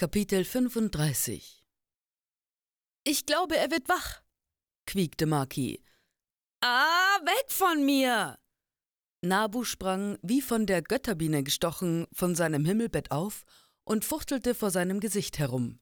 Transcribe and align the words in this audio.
Kapitel 0.00 0.44
35 0.44 1.64
Ich 3.02 3.26
glaube, 3.26 3.56
er 3.56 3.72
wird 3.72 3.88
wach, 3.88 4.22
quiekte 4.86 5.26
Maki. 5.26 5.82
Ah, 6.60 7.18
weg 7.24 7.50
von 7.50 7.84
mir! 7.84 8.38
Nabu 9.22 9.64
sprang, 9.64 10.16
wie 10.22 10.40
von 10.40 10.66
der 10.66 10.82
Götterbiene 10.82 11.42
gestochen, 11.42 12.06
von 12.12 12.36
seinem 12.36 12.64
Himmelbett 12.64 13.10
auf 13.10 13.42
und 13.82 14.04
fuchtelte 14.04 14.54
vor 14.54 14.70
seinem 14.70 15.00
Gesicht 15.00 15.40
herum. 15.40 15.80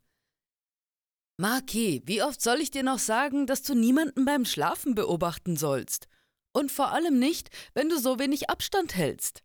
Maki, 1.36 2.00
wie 2.06 2.22
oft 2.22 2.40
soll 2.40 2.62
ich 2.62 2.70
dir 2.70 2.84
noch 2.84 3.00
sagen, 3.00 3.46
dass 3.46 3.64
du 3.64 3.74
niemanden 3.74 4.24
beim 4.24 4.46
Schlafen 4.46 4.94
beobachten 4.94 5.58
sollst? 5.58 6.08
Und 6.54 6.72
vor 6.72 6.90
allem 6.92 7.18
nicht, 7.18 7.50
wenn 7.74 7.90
du 7.90 7.98
so 7.98 8.18
wenig 8.18 8.48
Abstand 8.48 8.96
hältst, 8.96 9.42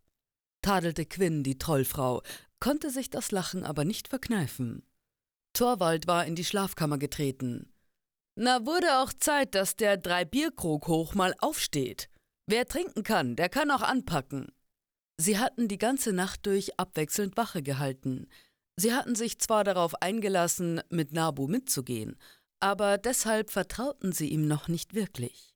tadelte 0.62 1.04
Quinn, 1.04 1.42
die 1.42 1.58
Trollfrau, 1.58 2.22
konnte 2.62 2.90
sich 2.90 3.10
das 3.10 3.32
Lachen 3.32 3.64
aber 3.64 3.84
nicht 3.84 4.06
verkneifen. 4.06 4.86
Torwald 5.52 6.06
war 6.06 6.26
in 6.26 6.36
die 6.36 6.44
Schlafkammer 6.44 6.96
getreten. 6.96 7.72
Na, 8.36 8.64
wurde 8.64 8.98
auch 8.98 9.12
Zeit, 9.12 9.56
dass 9.56 9.74
der 9.74 9.96
Drei-Bierkrog 9.96 10.86
hoch 10.86 11.16
mal 11.16 11.34
aufsteht. 11.40 12.08
Wer 12.46 12.64
trinken 12.66 13.02
kann, 13.02 13.34
der 13.34 13.48
kann 13.48 13.72
auch 13.72 13.82
anpacken. 13.82 14.52
Sie 15.20 15.40
hatten 15.40 15.66
die 15.66 15.76
ganze 15.76 16.12
Nacht 16.12 16.46
durch 16.46 16.78
abwechselnd 16.78 17.36
Wache 17.36 17.64
gehalten. 17.64 18.28
Sie 18.76 18.94
hatten 18.94 19.16
sich 19.16 19.40
zwar 19.40 19.64
darauf 19.64 20.00
eingelassen, 20.00 20.82
mit 20.88 21.12
Nabu 21.12 21.48
mitzugehen, 21.48 22.16
aber 22.60 22.96
deshalb 22.96 23.50
vertrauten 23.50 24.12
sie 24.12 24.28
ihm 24.28 24.46
noch 24.46 24.68
nicht 24.68 24.94
wirklich. 24.94 25.52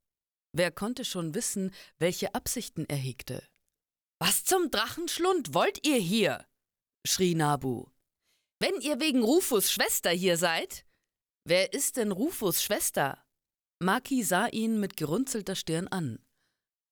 Wer 0.52 0.72
konnte 0.72 1.04
schon 1.04 1.36
wissen, 1.36 1.70
welche 2.00 2.34
Absichten 2.34 2.84
er 2.88 2.96
hegte? 2.96 3.44
Was 4.18 4.42
zum 4.42 4.72
Drachenschlund 4.72 5.54
wollt 5.54 5.86
ihr 5.86 5.98
hier? 5.98 6.44
Schrie 7.06 7.34
Nabu. 7.34 7.86
Wenn 8.58 8.80
ihr 8.80 9.00
wegen 9.00 9.22
Rufus 9.22 9.70
Schwester 9.70 10.10
hier 10.10 10.36
seid? 10.36 10.84
Wer 11.44 11.72
ist 11.72 11.96
denn 11.96 12.12
Rufus 12.12 12.62
Schwester? 12.62 13.22
Maki 13.78 14.22
sah 14.22 14.46
ihn 14.46 14.80
mit 14.80 14.96
gerunzelter 14.96 15.54
Stirn 15.54 15.88
an. 15.88 16.18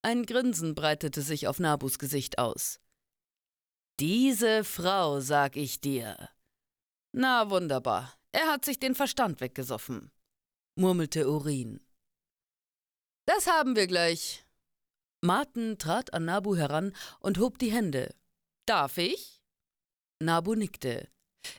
Ein 0.02 0.26
Grinsen 0.26 0.74
breitete 0.74 1.22
sich 1.22 1.48
auf 1.48 1.58
Nabus 1.58 1.98
Gesicht 1.98 2.38
aus. 2.38 2.78
Diese 4.00 4.64
Frau, 4.64 5.20
sag 5.20 5.56
ich 5.56 5.80
dir. 5.80 6.28
Na 7.12 7.48
wunderbar, 7.48 8.12
er 8.32 8.48
hat 8.48 8.64
sich 8.64 8.78
den 8.78 8.94
Verstand 8.94 9.40
weggesoffen, 9.40 10.10
murmelte 10.74 11.30
Urin. 11.30 11.80
Das 13.26 13.46
haben 13.46 13.76
wir 13.76 13.86
gleich. 13.86 14.44
Martin 15.22 15.78
trat 15.78 16.12
an 16.12 16.26
Nabu 16.26 16.54
heran 16.54 16.94
und 17.20 17.38
hob 17.38 17.58
die 17.58 17.72
Hände. 17.72 18.14
Darf 18.66 18.98
ich? 18.98 19.40
Nabu 20.20 20.54
nickte. 20.54 21.08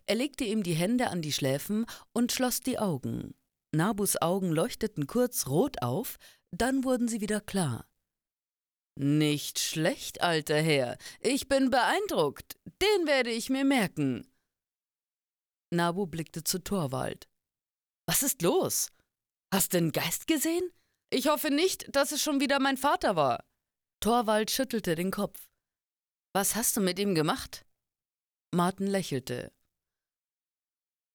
Er 0.05 0.15
legte 0.15 0.43
ihm 0.43 0.63
die 0.63 0.73
Hände 0.73 1.09
an 1.09 1.21
die 1.21 1.33
Schläfen 1.33 1.85
und 2.13 2.31
schloss 2.31 2.59
die 2.59 2.79
Augen. 2.79 3.35
Nabus 3.71 4.21
Augen 4.21 4.51
leuchteten 4.51 5.05
kurz 5.07 5.47
rot 5.47 5.81
auf, 5.81 6.17
dann 6.51 6.83
wurden 6.83 7.07
sie 7.07 7.21
wieder 7.21 7.41
klar. 7.41 7.87
Nicht 8.97 9.59
schlecht, 9.59 10.21
alter 10.21 10.61
Herr. 10.61 10.97
Ich 11.19 11.49
bin 11.49 11.69
beeindruckt. 11.69 12.55
Den 12.81 13.07
werde 13.07 13.29
ich 13.29 13.49
mir 13.49 13.65
merken. 13.65 14.25
Nabu 15.69 16.07
blickte 16.07 16.43
zu 16.43 16.63
Torwald. 16.63 17.27
Was 18.07 18.23
ist 18.23 18.41
los? 18.41 18.89
Hast 19.53 19.73
du 19.73 19.77
einen 19.77 19.91
Geist 19.91 20.27
gesehen? 20.27 20.71
Ich 21.09 21.27
hoffe 21.27 21.49
nicht, 21.49 21.93
dass 21.93 22.13
es 22.13 22.21
schon 22.21 22.39
wieder 22.39 22.59
mein 22.59 22.77
Vater 22.77 23.15
war. 23.17 23.43
Torwald 23.99 24.49
schüttelte 24.51 24.95
den 24.95 25.11
Kopf. 25.11 25.49
Was 26.33 26.55
hast 26.55 26.77
du 26.77 26.81
mit 26.81 26.99
ihm 26.99 27.15
gemacht? 27.15 27.64
Martin 28.55 28.87
lächelte. 28.87 29.51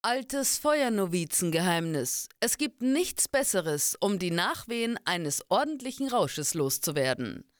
Altes 0.02 0.58
Feuernovizengeheimnis. 0.58 2.28
Es 2.38 2.58
gibt 2.58 2.82
nichts 2.82 3.28
Besseres, 3.28 3.96
um 3.98 4.18
die 4.18 4.30
Nachwehen 4.30 4.98
eines 5.06 5.50
ordentlichen 5.50 6.08
Rausches 6.08 6.52
loszuwerden. 6.52 7.50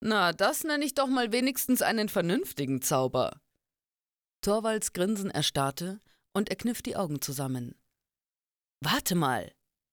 Na, 0.00 0.34
das 0.34 0.64
nenne 0.64 0.84
ich 0.84 0.94
doch 0.94 1.06
mal 1.06 1.32
wenigstens 1.32 1.80
einen 1.80 2.10
vernünftigen 2.10 2.82
Zauber. 2.82 3.40
Torvalds 4.42 4.92
Grinsen 4.92 5.30
erstarrte 5.30 6.00
und 6.34 6.50
er 6.50 6.56
kniff 6.56 6.82
die 6.82 6.96
Augen 6.96 7.22
zusammen. 7.22 7.74
Warte 8.80 9.14
mal, 9.14 9.50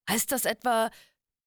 heißt 0.10 0.34
das 0.34 0.44
etwa, 0.44 0.92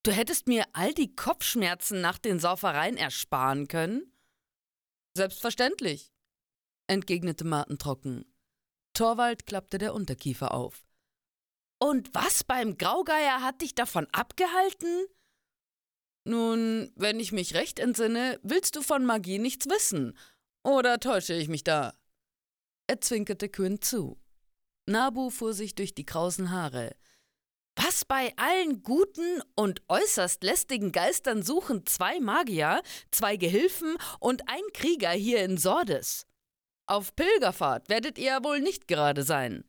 du 0.03 0.13
hättest 0.13 0.49
mir 0.49 0.65
all 0.73 0.95
die 0.95 1.15
Kopfschmerzen 1.15 2.01
nach 2.01 2.17
den 2.17 2.41
Saufereien 2.41 2.97
ersparen 2.97 3.69
können? 3.69 4.15
Selbstverständlich 5.15 6.11
entgegnete 6.89 7.45
Martin 7.45 7.79
trocken. 7.79 8.25
Torwald 8.95 9.47
klappte 9.47 9.79
der 9.79 9.95
Unterkiefer 9.95 10.53
auf. 10.53 10.85
Und 11.79 12.13
was 12.13 12.43
beim 12.43 12.77
Graugeier 12.77 13.43
hat 13.43 13.61
dich 13.61 13.75
davon 13.75 14.09
abgehalten? 14.11 15.07
Nun, 16.25 16.93
wenn 16.97 17.21
ich 17.21 17.33
mich 17.33 17.55
recht 17.55 17.79
entsinne, 17.79 18.41
willst 18.43 18.75
du 18.77 18.83
von 18.83 19.05
Magie 19.05 19.39
nichts 19.39 19.69
wissen. 19.69 20.19
Oder 20.65 20.99
täusche 20.99 21.35
ich 21.35 21.49
mich 21.49 21.65
da? 21.65 21.95
Er 22.89 23.01
zwinkerte 23.01 23.49
Quinn 23.49 23.81
zu. 23.81 24.21
Nabu 24.87 25.31
fuhr 25.31 25.53
sich 25.53 25.75
durch 25.75 25.95
die 25.95 26.05
krausen 26.07 26.51
Haare. 26.51 26.97
Was 27.77 28.05
bei 28.05 28.33
allen 28.37 28.83
guten 28.83 29.41
und 29.55 29.83
äußerst 29.89 30.43
lästigen 30.43 30.91
Geistern 30.91 31.45
suchen 31.45 31.87
zwei 31.87 32.19
Magier, 32.19 32.83
zwei 33.13 33.37
Gehilfen 33.37 33.97
und 34.19 34.49
ein 34.49 34.63
Krieger 34.75 35.11
hier 35.11 35.45
in 35.45 35.59
Sordes? 35.59 36.27
Auf 36.89 37.15
Pilgerfahrt 37.15 37.91
werdet 37.91 38.17
ihr 38.17 38.43
wohl 38.43 38.61
nicht 38.61 38.89
gerade 38.89 39.23
sein. 39.23 39.63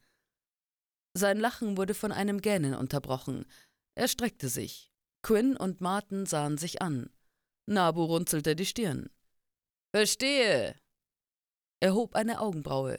Sein 1.14 1.38
Lachen 1.38 1.76
wurde 1.76 1.94
von 1.94 2.14
einem 2.14 2.40
Gähnen 2.40 2.74
unterbrochen. 2.74 3.46
Er 3.96 4.08
streckte 4.08 4.48
sich. 4.48 4.94
Quinn 5.22 5.58
und 5.58 5.82
Martin 5.82 6.26
sahen 6.26 6.58
sich 6.58 6.82
an. 6.82 7.10
Nabu 7.66 8.06
runzelte 8.06 8.56
die 8.56 8.66
Stirn. 8.66 9.10
Verstehe. 9.94 10.80
Er 11.82 11.94
hob 11.94 12.16
eine 12.16 12.40
Augenbraue. 12.40 12.98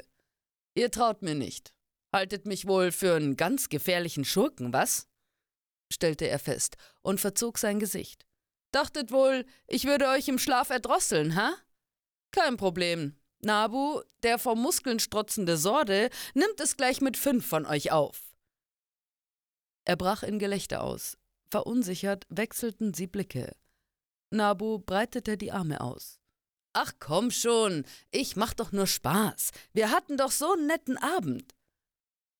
Ihr 0.74 0.90
traut 0.90 1.22
mir 1.22 1.34
nicht. 1.34 1.74
Haltet 2.12 2.44
mich 2.44 2.66
wohl 2.66 2.92
für 2.92 3.14
einen 3.14 3.36
ganz 3.36 3.70
gefährlichen 3.70 4.26
Schurken, 4.26 4.72
was? 4.74 5.08
stellte 5.90 6.28
er 6.28 6.38
fest 6.38 6.76
und 7.00 7.20
verzog 7.20 7.56
sein 7.56 7.80
Gesicht. 7.80 8.26
Dachtet 8.70 9.12
wohl, 9.12 9.46
ich 9.66 9.86
würde 9.86 10.08
euch 10.08 10.28
im 10.28 10.38
Schlaf 10.38 10.68
erdrosseln, 10.68 11.36
ha? 11.36 11.56
Kein 12.32 12.58
Problem. 12.58 13.19
Nabu, 13.42 14.02
der 14.22 14.38
vom 14.38 14.60
Muskeln 14.60 14.98
strotzende 14.98 15.56
Sorde, 15.56 16.10
nimmt 16.34 16.60
es 16.60 16.76
gleich 16.76 17.00
mit 17.00 17.16
fünf 17.16 17.46
von 17.46 17.66
euch 17.66 17.90
auf. 17.90 18.34
Er 19.84 19.96
brach 19.96 20.22
in 20.22 20.38
Gelächter 20.38 20.82
aus. 20.82 21.16
Verunsichert 21.50 22.26
wechselten 22.28 22.94
sie 22.94 23.06
Blicke. 23.06 23.56
Nabu 24.30 24.78
breitete 24.78 25.36
die 25.36 25.52
Arme 25.52 25.80
aus. 25.80 26.20
Ach 26.72 26.92
komm 27.00 27.30
schon, 27.32 27.84
ich 28.12 28.36
mach 28.36 28.54
doch 28.54 28.70
nur 28.70 28.86
Spaß. 28.86 29.50
Wir 29.72 29.90
hatten 29.90 30.16
doch 30.16 30.30
so 30.30 30.52
einen 30.52 30.66
netten 30.66 30.96
Abend. 30.98 31.54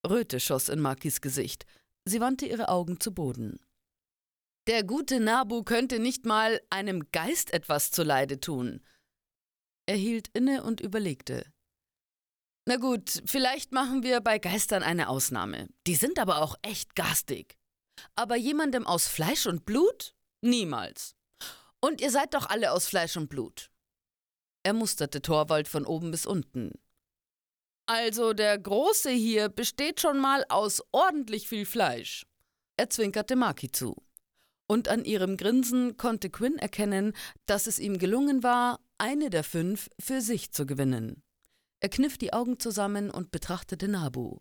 Röte 0.06 0.38
schoss 0.38 0.69
in 0.69 0.81
Makis 0.81 1.21
Gesicht. 1.21 1.67
Sie 2.05 2.21
wandte 2.21 2.47
ihre 2.47 2.69
Augen 2.69 3.00
zu 3.00 3.12
Boden. 3.12 3.59
Der 4.69 4.84
gute 4.84 5.19
Nabu 5.19 5.65
könnte 5.65 5.99
nicht 5.99 6.27
mal 6.27 6.61
einem 6.71 7.11
Geist 7.11 7.53
etwas 7.53 7.91
zuleide 7.91 8.38
tun. 8.38 8.82
Er 9.90 9.96
hielt 9.96 10.28
inne 10.34 10.62
und 10.62 10.80
überlegte. 10.80 11.44
Na 12.64 12.76
gut, 12.76 13.24
vielleicht 13.24 13.72
machen 13.72 14.04
wir 14.04 14.20
bei 14.20 14.38
Geistern 14.38 14.84
eine 14.84 15.08
Ausnahme. 15.08 15.66
Die 15.88 15.96
sind 15.96 16.20
aber 16.20 16.42
auch 16.42 16.54
echt 16.62 16.94
garstig. 16.94 17.58
Aber 18.14 18.36
jemandem 18.36 18.86
aus 18.86 19.08
Fleisch 19.08 19.48
und 19.48 19.64
Blut? 19.64 20.14
Niemals. 20.42 21.16
Und 21.80 22.00
ihr 22.00 22.12
seid 22.12 22.34
doch 22.34 22.48
alle 22.48 22.70
aus 22.70 22.86
Fleisch 22.86 23.16
und 23.16 23.28
Blut. 23.30 23.72
Er 24.62 24.74
musterte 24.74 25.22
Torwald 25.22 25.66
von 25.66 25.84
oben 25.84 26.12
bis 26.12 26.24
unten. 26.24 26.70
Also 27.86 28.32
der 28.32 28.56
Große 28.60 29.10
hier 29.10 29.48
besteht 29.48 30.00
schon 30.00 30.20
mal 30.20 30.44
aus 30.50 30.84
ordentlich 30.93 31.48
viel 31.48 31.66
Fleisch. 31.66 32.26
Er 32.76 32.90
zwinkerte 32.90 33.34
Maki 33.34 33.72
zu. 33.72 33.96
Und 34.69 34.86
an 34.86 35.04
ihrem 35.04 35.36
Grinsen 35.36 35.96
konnte 35.96 36.31
Quinn 36.31 36.58
erkennen, 36.58 37.12
dass 37.46 37.66
es 37.66 37.81
ihm 37.81 37.98
gelungen 37.98 38.44
war, 38.44 38.78
eine 39.00 39.31
der 39.31 39.44
fünf 39.44 39.88
für 39.99 40.20
sich 40.20 40.52
zu 40.52 40.67
gewinnen. 40.67 41.23
Er 41.81 41.88
kniff 41.88 42.19
die 42.19 42.32
Augen 42.32 42.58
zusammen 42.58 43.11
und 43.11 43.31
betrachtete 43.31 43.88
Nabu. 43.88 44.41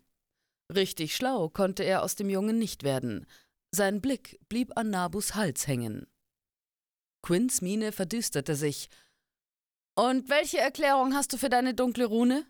Richtig 0.72 1.16
schlau 1.16 1.48
konnte 1.48 1.82
er 1.82 2.02
aus 2.02 2.14
dem 2.14 2.28
Jungen 2.28 2.58
nicht 2.58 2.82
werden. 2.82 3.26
Sein 3.72 4.00
Blick 4.00 4.38
blieb 4.48 4.76
an 4.76 4.90
Nabus 4.90 5.34
Hals 5.34 5.66
hängen. 5.66 6.06
Quinns 7.22 7.62
Miene 7.62 7.92
verdüsterte 7.92 8.54
sich. 8.54 8.88
Und 9.96 10.28
welche 10.28 10.58
Erklärung 10.58 11.14
hast 11.14 11.32
du 11.32 11.38
für 11.38 11.48
deine 11.48 11.74
dunkle 11.74 12.06
Rune? 12.06 12.46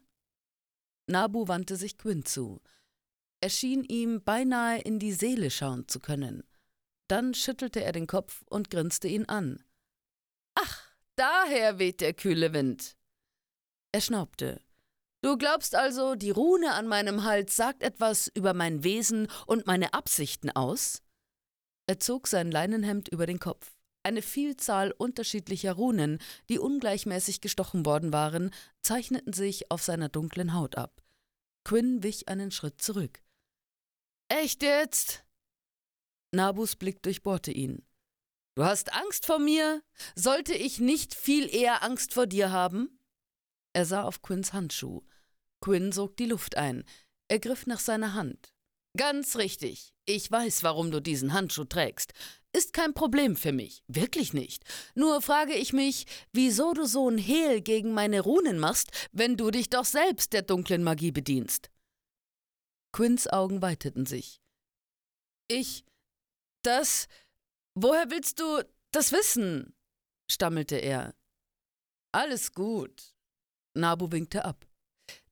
Nabu 1.06 1.48
wandte 1.48 1.76
sich 1.76 1.98
Quinn 1.98 2.24
zu. 2.24 2.60
Er 3.40 3.50
schien 3.50 3.84
ihm 3.84 4.22
beinahe 4.22 4.80
in 4.80 4.98
die 4.98 5.12
Seele 5.12 5.50
schauen 5.50 5.88
zu 5.88 5.98
können. 5.98 6.42
Dann 7.08 7.34
schüttelte 7.34 7.82
er 7.82 7.92
den 7.92 8.06
Kopf 8.06 8.44
und 8.48 8.70
grinste 8.70 9.08
ihn 9.08 9.24
an. 9.26 9.64
Daher 11.20 11.78
weht 11.78 12.00
der 12.00 12.14
kühle 12.14 12.54
Wind. 12.54 12.96
Er 13.92 14.00
schnaubte. 14.00 14.58
Du 15.20 15.36
glaubst 15.36 15.74
also, 15.74 16.14
die 16.14 16.30
Rune 16.30 16.72
an 16.72 16.86
meinem 16.86 17.24
Hals 17.24 17.56
sagt 17.56 17.82
etwas 17.82 18.28
über 18.28 18.54
mein 18.54 18.84
Wesen 18.84 19.28
und 19.46 19.66
meine 19.66 19.92
Absichten 19.92 20.48
aus? 20.48 21.02
Er 21.86 22.00
zog 22.00 22.26
sein 22.26 22.50
Leinenhemd 22.50 23.08
über 23.08 23.26
den 23.26 23.38
Kopf. 23.38 23.76
Eine 24.02 24.22
Vielzahl 24.22 24.92
unterschiedlicher 24.92 25.74
Runen, 25.74 26.20
die 26.48 26.58
ungleichmäßig 26.58 27.42
gestochen 27.42 27.84
worden 27.84 28.14
waren, 28.14 28.50
zeichneten 28.80 29.34
sich 29.34 29.70
auf 29.70 29.82
seiner 29.82 30.08
dunklen 30.08 30.54
Haut 30.54 30.78
ab. 30.78 31.02
Quinn 31.64 32.02
wich 32.02 32.30
einen 32.30 32.50
Schritt 32.50 32.80
zurück. 32.80 33.20
Echt 34.28 34.62
jetzt? 34.62 35.22
Nabus 36.32 36.76
Blick 36.76 37.02
durchbohrte 37.02 37.52
ihn. 37.52 37.84
Du 38.60 38.66
hast 38.66 38.92
Angst 38.92 39.24
vor 39.24 39.38
mir? 39.38 39.82
Sollte 40.14 40.52
ich 40.52 40.80
nicht 40.80 41.14
viel 41.14 41.48
eher 41.48 41.82
Angst 41.82 42.12
vor 42.12 42.26
dir 42.26 42.52
haben? 42.52 43.00
Er 43.72 43.86
sah 43.86 44.02
auf 44.02 44.20
Quinns 44.20 44.52
Handschuh. 44.52 45.00
Quinn 45.62 45.92
sog 45.92 46.14
die 46.18 46.26
Luft 46.26 46.58
ein. 46.58 46.84
Er 47.28 47.38
griff 47.38 47.66
nach 47.66 47.80
seiner 47.80 48.12
Hand. 48.12 48.52
Ganz 48.98 49.36
richtig. 49.36 49.94
Ich 50.04 50.30
weiß, 50.30 50.62
warum 50.62 50.90
du 50.90 51.00
diesen 51.00 51.32
Handschuh 51.32 51.64
trägst. 51.64 52.12
Ist 52.52 52.74
kein 52.74 52.92
Problem 52.92 53.34
für 53.34 53.52
mich. 53.52 53.82
Wirklich 53.88 54.34
nicht. 54.34 54.62
Nur 54.94 55.22
frage 55.22 55.54
ich 55.54 55.72
mich, 55.72 56.04
wieso 56.34 56.74
du 56.74 56.84
so 56.84 57.08
ein 57.08 57.16
Hehl 57.16 57.62
gegen 57.62 57.94
meine 57.94 58.20
Runen 58.20 58.58
machst, 58.58 58.90
wenn 59.10 59.38
du 59.38 59.50
dich 59.50 59.70
doch 59.70 59.86
selbst 59.86 60.34
der 60.34 60.42
dunklen 60.42 60.84
Magie 60.84 61.12
bedienst. 61.12 61.70
Quinns 62.92 63.26
Augen 63.26 63.62
weiteten 63.62 64.04
sich. 64.04 64.42
Ich. 65.48 65.86
Das. 66.60 67.08
Woher 67.74 68.10
willst 68.10 68.40
du 68.40 68.62
das 68.92 69.12
wissen? 69.12 69.74
stammelte 70.30 70.76
er. 70.76 71.14
Alles 72.12 72.52
gut. 72.52 73.14
Nabu 73.74 74.10
winkte 74.10 74.44
ab. 74.44 74.66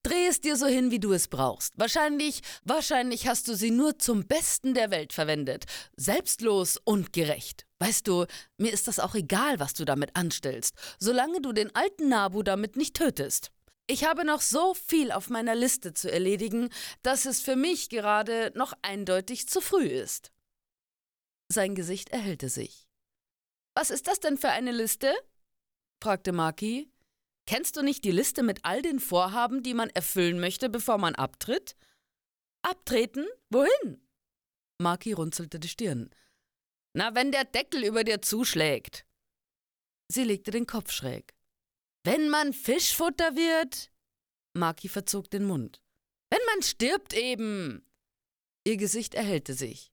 Dreh 0.04 0.26
es 0.26 0.40
dir 0.40 0.56
so 0.56 0.66
hin, 0.66 0.90
wie 0.90 1.00
du 1.00 1.12
es 1.12 1.28
brauchst. 1.28 1.74
Wahrscheinlich, 1.76 2.40
wahrscheinlich 2.64 3.26
hast 3.26 3.48
du 3.48 3.54
sie 3.54 3.70
nur 3.70 3.98
zum 3.98 4.26
Besten 4.26 4.74
der 4.74 4.90
Welt 4.90 5.12
verwendet. 5.12 5.64
Selbstlos 5.96 6.78
und 6.84 7.12
gerecht. 7.12 7.66
Weißt 7.80 8.06
du, 8.06 8.26
mir 8.56 8.72
ist 8.72 8.88
das 8.88 9.00
auch 9.00 9.14
egal, 9.14 9.58
was 9.58 9.74
du 9.74 9.84
damit 9.84 10.14
anstellst, 10.14 10.74
solange 10.98 11.40
du 11.40 11.52
den 11.52 11.74
alten 11.74 12.08
Nabu 12.08 12.42
damit 12.42 12.76
nicht 12.76 12.94
tötest. 12.94 13.50
Ich 13.86 14.04
habe 14.04 14.24
noch 14.24 14.40
so 14.40 14.74
viel 14.74 15.10
auf 15.12 15.30
meiner 15.30 15.54
Liste 15.54 15.94
zu 15.94 16.10
erledigen, 16.10 16.68
dass 17.02 17.24
es 17.24 17.40
für 17.40 17.56
mich 17.56 17.88
gerade 17.88 18.52
noch 18.54 18.74
eindeutig 18.82 19.48
zu 19.48 19.60
früh 19.60 19.86
ist. 19.86 20.30
Sein 21.50 21.74
Gesicht 21.74 22.10
erhellte 22.10 22.48
sich. 22.48 22.88
Was 23.74 23.90
ist 23.90 24.06
das 24.06 24.20
denn 24.20 24.36
für 24.36 24.50
eine 24.50 24.72
Liste? 24.72 25.14
fragte 26.02 26.32
Maki. 26.32 26.92
Kennst 27.46 27.76
du 27.76 27.82
nicht 27.82 28.04
die 28.04 28.10
Liste 28.10 28.42
mit 28.42 28.64
all 28.64 28.82
den 28.82 29.00
Vorhaben, 29.00 29.62
die 29.62 29.72
man 29.72 29.88
erfüllen 29.90 30.38
möchte, 30.38 30.68
bevor 30.68 30.98
man 30.98 31.14
abtritt? 31.14 31.76
Abtreten? 32.62 33.26
Wohin? 33.48 34.06
Maki 34.78 35.12
runzelte 35.12 35.58
die 35.58 35.68
Stirn. 35.68 36.10
Na, 36.92 37.14
wenn 37.14 37.32
der 37.32 37.44
Deckel 37.44 37.84
über 37.84 38.04
dir 38.04 38.20
zuschlägt. 38.20 39.06
Sie 40.08 40.24
legte 40.24 40.50
den 40.50 40.66
Kopf 40.66 40.90
schräg. 40.90 41.34
Wenn 42.04 42.28
man 42.28 42.52
Fischfutter 42.52 43.36
wird? 43.36 43.90
Maki 44.54 44.88
verzog 44.88 45.30
den 45.30 45.44
Mund. 45.44 45.82
Wenn 46.30 46.44
man 46.46 46.62
stirbt 46.62 47.14
eben. 47.14 47.84
Ihr 48.64 48.76
Gesicht 48.76 49.14
erhellte 49.14 49.54
sich. 49.54 49.92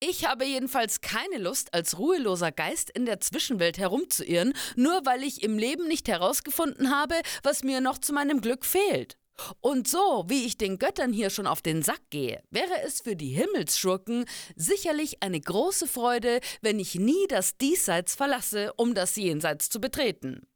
Ich 0.00 0.24
habe 0.24 0.44
jedenfalls 0.44 1.00
keine 1.00 1.38
Lust, 1.38 1.74
als 1.74 1.98
ruheloser 1.98 2.52
Geist 2.52 2.88
in 2.90 3.04
der 3.04 3.20
Zwischenwelt 3.20 3.78
herumzuirren, 3.78 4.52
nur 4.76 5.04
weil 5.04 5.24
ich 5.24 5.42
im 5.42 5.58
Leben 5.58 5.88
nicht 5.88 6.06
herausgefunden 6.06 6.90
habe, 6.94 7.16
was 7.42 7.64
mir 7.64 7.80
noch 7.80 7.98
zu 7.98 8.12
meinem 8.12 8.40
Glück 8.40 8.64
fehlt. 8.64 9.18
Und 9.60 9.88
so, 9.88 10.24
wie 10.28 10.46
ich 10.46 10.56
den 10.56 10.78
Göttern 10.78 11.12
hier 11.12 11.30
schon 11.30 11.46
auf 11.46 11.62
den 11.62 11.82
Sack 11.82 12.00
gehe, 12.10 12.42
wäre 12.50 12.82
es 12.84 13.00
für 13.00 13.16
die 13.16 13.30
Himmelsschurken 13.30 14.24
sicherlich 14.56 15.22
eine 15.22 15.40
große 15.40 15.86
Freude, 15.86 16.40
wenn 16.60 16.78
ich 16.78 16.94
nie 16.96 17.26
das 17.28 17.56
Diesseits 17.56 18.14
verlasse, 18.14 18.72
um 18.74 18.94
das 18.94 19.16
Jenseits 19.16 19.68
zu 19.68 19.80
betreten. 19.80 20.46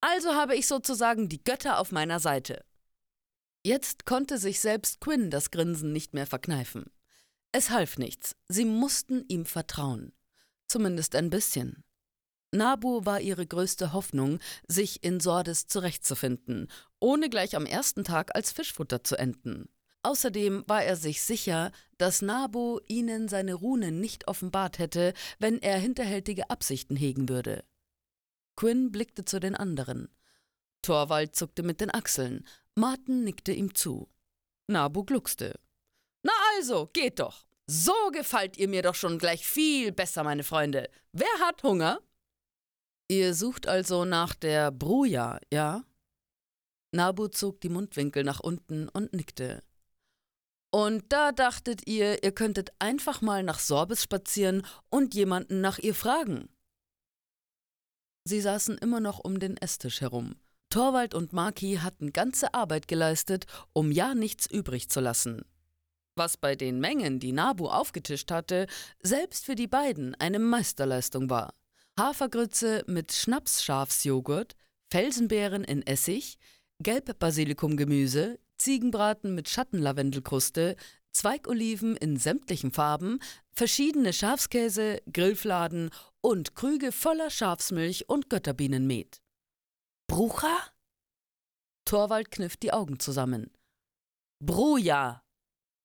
Also 0.00 0.34
habe 0.34 0.54
ich 0.54 0.66
sozusagen 0.66 1.28
die 1.28 1.42
Götter 1.42 1.78
auf 1.78 1.90
meiner 1.90 2.20
Seite. 2.20 2.64
Jetzt 3.64 4.06
konnte 4.06 4.38
sich 4.38 4.60
selbst 4.60 5.00
Quinn 5.00 5.30
das 5.30 5.50
Grinsen 5.50 5.92
nicht 5.92 6.14
mehr 6.14 6.26
verkneifen. 6.26 6.93
Es 7.56 7.70
half 7.70 7.98
nichts, 7.98 8.34
sie 8.48 8.64
mussten 8.64 9.24
ihm 9.28 9.46
vertrauen. 9.46 10.12
Zumindest 10.66 11.14
ein 11.14 11.30
bisschen. 11.30 11.84
Nabu 12.50 13.06
war 13.06 13.20
ihre 13.20 13.46
größte 13.46 13.92
Hoffnung, 13.92 14.40
sich 14.66 15.04
in 15.04 15.20
Sordes 15.20 15.68
zurechtzufinden, 15.68 16.68
ohne 16.98 17.30
gleich 17.30 17.54
am 17.54 17.64
ersten 17.64 18.02
Tag 18.02 18.34
als 18.34 18.50
Fischfutter 18.50 19.04
zu 19.04 19.14
enden. 19.14 19.68
Außerdem 20.02 20.64
war 20.66 20.82
er 20.82 20.96
sich 20.96 21.22
sicher, 21.22 21.70
dass 21.96 22.22
Nabu 22.22 22.80
ihnen 22.88 23.28
seine 23.28 23.54
Runen 23.54 24.00
nicht 24.00 24.26
offenbart 24.26 24.80
hätte, 24.80 25.14
wenn 25.38 25.62
er 25.62 25.78
hinterhältige 25.78 26.50
Absichten 26.50 26.96
hegen 26.96 27.28
würde. 27.28 27.64
Quinn 28.56 28.90
blickte 28.90 29.24
zu 29.24 29.38
den 29.38 29.54
anderen. 29.54 30.08
Torwald 30.82 31.36
zuckte 31.36 31.62
mit 31.62 31.80
den 31.80 31.94
Achseln, 31.94 32.44
Martin 32.74 33.22
nickte 33.22 33.52
ihm 33.52 33.76
zu. 33.76 34.08
Nabu 34.66 35.04
gluckste. 35.04 35.60
Also, 36.56 36.88
geht 36.92 37.20
doch. 37.20 37.46
So 37.66 37.94
gefallt 38.12 38.58
ihr 38.58 38.68
mir 38.68 38.82
doch 38.82 38.94
schon 38.94 39.18
gleich 39.18 39.46
viel 39.46 39.90
besser, 39.92 40.22
meine 40.22 40.44
Freunde. 40.44 40.90
Wer 41.12 41.38
hat 41.40 41.62
Hunger? 41.62 42.00
Ihr 43.08 43.34
sucht 43.34 43.66
also 43.66 44.04
nach 44.04 44.34
der 44.34 44.70
Bruja, 44.70 45.38
ja? 45.52 45.84
Nabu 46.92 47.28
zog 47.28 47.60
die 47.60 47.70
Mundwinkel 47.70 48.22
nach 48.22 48.40
unten 48.40 48.88
und 48.88 49.12
nickte. 49.14 49.62
Und 50.70 51.04
da 51.12 51.32
dachtet 51.32 51.86
ihr, 51.86 52.22
ihr 52.22 52.32
könntet 52.32 52.70
einfach 52.78 53.20
mal 53.20 53.42
nach 53.42 53.58
Sorbes 53.58 54.02
spazieren 54.02 54.66
und 54.90 55.14
jemanden 55.14 55.60
nach 55.60 55.78
ihr 55.78 55.94
fragen. 55.94 56.48
Sie 58.24 58.40
saßen 58.40 58.78
immer 58.78 59.00
noch 59.00 59.20
um 59.20 59.38
den 59.38 59.56
Esstisch 59.56 60.00
herum. 60.00 60.36
Torwald 60.70 61.14
und 61.14 61.32
Maki 61.32 61.78
hatten 61.82 62.12
ganze 62.12 62.52
Arbeit 62.54 62.88
geleistet, 62.88 63.46
um 63.72 63.92
ja 63.92 64.14
nichts 64.14 64.50
übrig 64.50 64.88
zu 64.90 65.00
lassen 65.00 65.44
was 66.16 66.36
bei 66.36 66.54
den 66.54 66.80
Mengen, 66.80 67.20
die 67.20 67.32
Nabu 67.32 67.68
aufgetischt 67.68 68.30
hatte, 68.30 68.66
selbst 69.02 69.44
für 69.44 69.54
die 69.54 69.66
beiden 69.66 70.14
eine 70.16 70.38
Meisterleistung 70.38 71.30
war. 71.30 71.54
Hafergrütze 71.98 72.84
mit 72.86 73.12
Schnapsschafsjoghurt, 73.12 74.54
Felsenbeeren 74.90 75.64
in 75.64 75.86
Essig, 75.86 76.38
Gelbbasilikumgemüse, 76.80 78.38
Ziegenbraten 78.58 79.34
mit 79.34 79.48
Schattenlavendelkruste, 79.48 80.76
Zweigoliven 81.12 81.96
in 81.96 82.16
sämtlichen 82.16 82.72
Farben, 82.72 83.20
verschiedene 83.52 84.12
Schafskäse, 84.12 85.00
Grillfladen 85.12 85.90
und 86.20 86.54
Krüge 86.56 86.90
voller 86.90 87.30
Schafsmilch 87.30 88.08
und 88.08 88.28
Götterbienenmet. 88.28 89.22
Brucha? 90.08 90.56
Torwald 91.84 92.30
kniff 92.30 92.56
die 92.56 92.72
Augen 92.72 92.98
zusammen. 92.98 93.50
Bruja, 94.40 95.23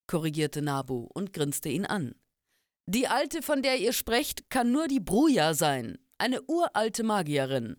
korrigierte 0.09 0.63
Nabu 0.63 1.07
und 1.13 1.33
grinste 1.33 1.69
ihn 1.69 1.85
an. 1.85 2.15
Die 2.87 3.07
Alte, 3.07 3.43
von 3.43 3.61
der 3.61 3.77
ihr 3.77 3.93
sprecht, 3.93 4.49
kann 4.49 4.71
nur 4.71 4.87
die 4.87 4.99
Bruja 4.99 5.53
sein, 5.53 5.99
eine 6.17 6.41
uralte 6.47 7.03
Magierin. 7.03 7.77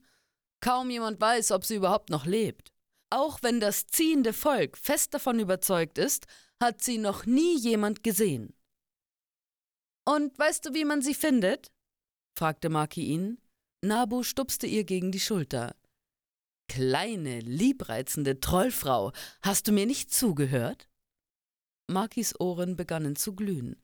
Kaum 0.60 0.90
jemand 0.90 1.20
weiß, 1.20 1.50
ob 1.50 1.64
sie 1.64 1.74
überhaupt 1.74 2.08
noch 2.08 2.26
lebt. 2.26 2.72
Auch 3.10 3.42
wenn 3.42 3.58
das 3.58 3.88
ziehende 3.88 4.32
Volk 4.32 4.78
fest 4.78 5.12
davon 5.12 5.40
überzeugt 5.40 5.98
ist, 5.98 6.26
hat 6.62 6.80
sie 6.80 6.98
noch 6.98 7.26
nie 7.26 7.58
jemand 7.58 8.04
gesehen. 8.04 8.54
Und 10.04 10.38
weißt 10.38 10.66
du, 10.66 10.74
wie 10.74 10.84
man 10.84 11.02
sie 11.02 11.14
findet? 11.14 11.72
fragte 12.38 12.68
Maki 12.68 13.02
ihn. 13.06 13.38
Nabu 13.82 14.22
stupste 14.22 14.68
ihr 14.68 14.84
gegen 14.84 15.10
die 15.10 15.20
Schulter. 15.20 15.74
Kleine, 16.68 17.40
liebreizende 17.40 18.38
Trollfrau, 18.38 19.10
hast 19.42 19.66
du 19.66 19.72
mir 19.72 19.86
nicht 19.86 20.14
zugehört? 20.14 20.89
Makis 21.90 22.38
Ohren 22.40 22.76
begannen 22.76 23.16
zu 23.16 23.34
glühen. 23.34 23.82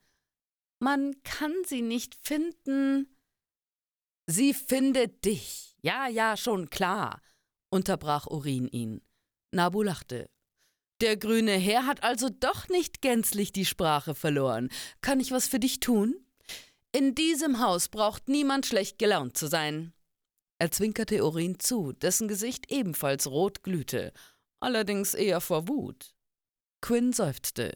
Man 0.79 1.13
kann 1.23 1.53
sie 1.65 1.81
nicht 1.81 2.15
finden. 2.15 3.15
Sie 4.27 4.53
findet 4.53 5.25
dich. 5.25 5.75
Ja, 5.81 6.07
ja, 6.07 6.35
schon 6.37 6.69
klar, 6.69 7.21
unterbrach 7.69 8.27
Urin 8.27 8.67
ihn. 8.67 9.01
Nabu 9.51 9.83
lachte. 9.83 10.29
Der 11.01 11.15
grüne 11.15 11.51
Herr 11.51 11.85
hat 11.85 12.03
also 12.03 12.29
doch 12.29 12.67
nicht 12.69 13.01
gänzlich 13.01 13.51
die 13.51 13.65
Sprache 13.65 14.15
verloren. 14.15 14.69
Kann 15.01 15.19
ich 15.19 15.31
was 15.31 15.47
für 15.47 15.59
dich 15.59 15.79
tun? 15.79 16.15
In 16.91 17.13
diesem 17.13 17.59
Haus 17.59 17.89
braucht 17.89 18.27
niemand 18.27 18.65
schlecht 18.65 18.97
gelaunt 18.97 19.37
zu 19.37 19.47
sein. 19.47 19.93
Er 20.59 20.71
zwinkerte 20.71 21.23
Urin 21.23 21.59
zu, 21.59 21.91
dessen 21.91 22.27
Gesicht 22.27 22.71
ebenfalls 22.71 23.27
rot 23.27 23.61
glühte, 23.61 24.11
allerdings 24.59 25.13
eher 25.13 25.39
vor 25.39 25.67
Wut. 25.67 26.15
Quinn 26.81 27.13
seufzte. 27.13 27.75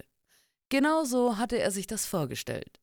Genauso 0.71 1.37
hatte 1.37 1.59
er 1.59 1.69
sich 1.69 1.85
das 1.85 2.05
vorgestellt. 2.05 2.79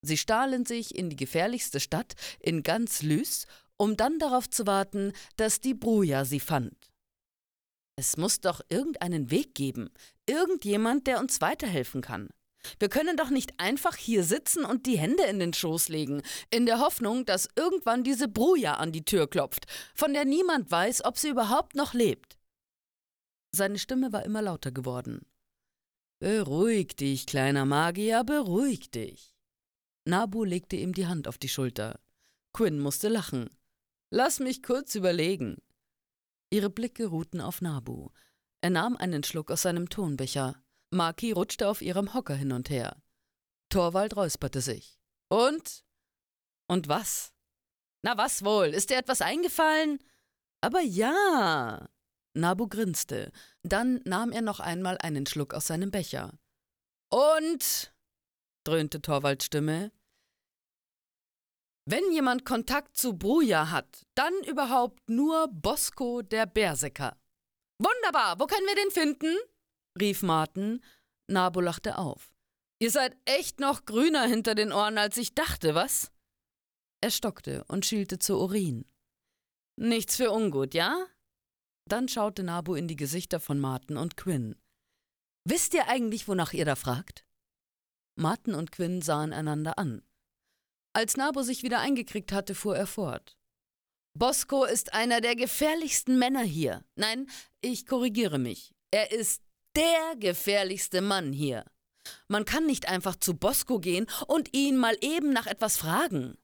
Sie 0.00 0.16
stahlen 0.16 0.64
sich 0.64 0.94
in 0.94 1.10
die 1.10 1.16
gefährlichste 1.16 1.80
Stadt 1.80 2.14
in 2.38 2.62
ganz 2.62 3.02
Lys, 3.02 3.46
um 3.76 3.96
dann 3.96 4.20
darauf 4.20 4.48
zu 4.48 4.64
warten, 4.64 5.12
dass 5.36 5.58
die 5.58 5.74
Bruja 5.74 6.24
sie 6.24 6.38
fand. 6.38 6.76
Es 7.96 8.16
muss 8.16 8.40
doch 8.40 8.60
irgendeinen 8.68 9.32
Weg 9.32 9.56
geben, 9.56 9.90
irgendjemand, 10.24 11.08
der 11.08 11.18
uns 11.18 11.40
weiterhelfen 11.40 12.00
kann. 12.00 12.28
Wir 12.78 12.88
können 12.88 13.16
doch 13.16 13.30
nicht 13.30 13.58
einfach 13.58 13.96
hier 13.96 14.22
sitzen 14.22 14.64
und 14.64 14.86
die 14.86 14.98
Hände 14.98 15.24
in 15.24 15.40
den 15.40 15.52
Schoß 15.52 15.88
legen, 15.88 16.22
in 16.50 16.64
der 16.64 16.78
Hoffnung, 16.78 17.24
dass 17.24 17.48
irgendwann 17.56 18.04
diese 18.04 18.28
Bruja 18.28 18.74
an 18.74 18.92
die 18.92 19.04
Tür 19.04 19.28
klopft, 19.28 19.66
von 19.96 20.12
der 20.12 20.24
niemand 20.24 20.70
weiß, 20.70 21.04
ob 21.04 21.18
sie 21.18 21.30
überhaupt 21.30 21.74
noch 21.74 21.92
lebt. 21.92 22.38
Seine 23.50 23.80
Stimme 23.80 24.12
war 24.12 24.24
immer 24.24 24.42
lauter 24.42 24.70
geworden. 24.70 25.26
Beruhig 26.22 26.94
dich, 26.94 27.26
kleiner 27.26 27.64
Magier, 27.64 28.22
beruhig 28.22 28.92
dich. 28.92 29.34
Nabu 30.04 30.44
legte 30.44 30.76
ihm 30.76 30.92
die 30.92 31.08
Hand 31.08 31.26
auf 31.26 31.36
die 31.36 31.48
Schulter. 31.48 31.98
Quinn 32.52 32.78
musste 32.78 33.08
lachen. 33.08 33.50
Lass 34.08 34.38
mich 34.38 34.62
kurz 34.62 34.94
überlegen. 34.94 35.56
Ihre 36.48 36.70
Blicke 36.70 37.06
ruhten 37.06 37.40
auf 37.40 37.60
Nabu. 37.60 38.10
Er 38.60 38.70
nahm 38.70 38.96
einen 38.96 39.24
Schluck 39.24 39.50
aus 39.50 39.62
seinem 39.62 39.88
Tonbecher. 39.88 40.62
Maki 40.90 41.32
rutschte 41.32 41.66
auf 41.66 41.82
ihrem 41.82 42.14
Hocker 42.14 42.36
hin 42.36 42.52
und 42.52 42.70
her. 42.70 43.02
Torwald 43.68 44.14
räusperte 44.14 44.60
sich. 44.60 45.00
Und? 45.28 45.84
Und 46.68 46.86
was? 46.86 47.32
Na 48.02 48.16
was 48.16 48.44
wohl? 48.44 48.66
Ist 48.66 48.90
dir 48.90 48.98
etwas 48.98 49.22
eingefallen? 49.22 49.98
Aber 50.60 50.82
ja. 50.82 51.88
Nabu 52.34 52.68
grinste. 52.68 53.30
Dann 53.62 54.00
nahm 54.04 54.32
er 54.32 54.42
noch 54.42 54.60
einmal 54.60 54.98
einen 54.98 55.26
Schluck 55.26 55.54
aus 55.54 55.66
seinem 55.66 55.90
Becher. 55.90 56.38
Und? 57.10 57.94
dröhnte 58.64 59.02
Torvalds 59.02 59.44
Stimme. 59.44 59.92
Wenn 61.84 62.12
jemand 62.12 62.44
Kontakt 62.44 62.96
zu 62.96 63.18
Bruja 63.18 63.70
hat, 63.70 64.06
dann 64.14 64.32
überhaupt 64.44 65.10
nur 65.10 65.48
Bosco 65.48 66.22
der 66.22 66.46
Berserker. 66.46 67.16
Wunderbar, 67.78 68.38
wo 68.38 68.46
können 68.46 68.66
wir 68.66 68.76
den 68.76 68.90
finden? 68.92 69.36
rief 70.00 70.22
Martin. 70.22 70.82
Nabo 71.28 71.60
lachte 71.60 71.98
auf. 71.98 72.32
Ihr 72.78 72.90
seid 72.90 73.16
echt 73.24 73.60
noch 73.60 73.84
grüner 73.84 74.26
hinter 74.26 74.54
den 74.54 74.72
Ohren, 74.72 74.98
als 74.98 75.16
ich 75.16 75.34
dachte, 75.34 75.74
was? 75.74 76.12
Er 77.00 77.10
stockte 77.10 77.64
und 77.64 77.84
schielte 77.84 78.18
zu 78.18 78.38
Urin. 78.38 78.84
Nichts 79.76 80.16
für 80.16 80.30
ungut, 80.30 80.74
ja? 80.74 81.06
Dann 81.92 82.08
schaute 82.08 82.42
Nabu 82.42 82.74
in 82.74 82.88
die 82.88 82.96
Gesichter 82.96 83.38
von 83.38 83.60
Martin 83.60 83.98
und 83.98 84.16
Quinn. 84.16 84.56
Wisst 85.44 85.74
ihr 85.74 85.88
eigentlich, 85.88 86.26
wonach 86.26 86.54
ihr 86.54 86.64
da 86.64 86.74
fragt? 86.74 87.26
Martin 88.14 88.54
und 88.54 88.72
Quinn 88.72 89.02
sahen 89.02 89.34
einander 89.34 89.78
an. 89.78 90.00
Als 90.94 91.18
Nabu 91.18 91.42
sich 91.42 91.62
wieder 91.62 91.80
eingekriegt 91.80 92.32
hatte, 92.32 92.54
fuhr 92.54 92.78
er 92.78 92.86
fort. 92.86 93.36
Bosco 94.18 94.64
ist 94.64 94.94
einer 94.94 95.20
der 95.20 95.36
gefährlichsten 95.36 96.18
Männer 96.18 96.40
hier. 96.40 96.82
Nein, 96.94 97.28
ich 97.60 97.84
korrigiere 97.84 98.38
mich. 98.38 98.72
Er 98.90 99.12
ist 99.12 99.42
der 99.76 100.16
gefährlichste 100.16 101.02
Mann 101.02 101.34
hier. 101.34 101.62
Man 102.26 102.46
kann 102.46 102.64
nicht 102.64 102.88
einfach 102.88 103.16
zu 103.16 103.34
Bosco 103.34 103.80
gehen 103.80 104.06
und 104.26 104.54
ihn 104.54 104.78
mal 104.78 104.96
eben 105.02 105.34
nach 105.34 105.46
etwas 105.46 105.76
fragen. 105.76 106.38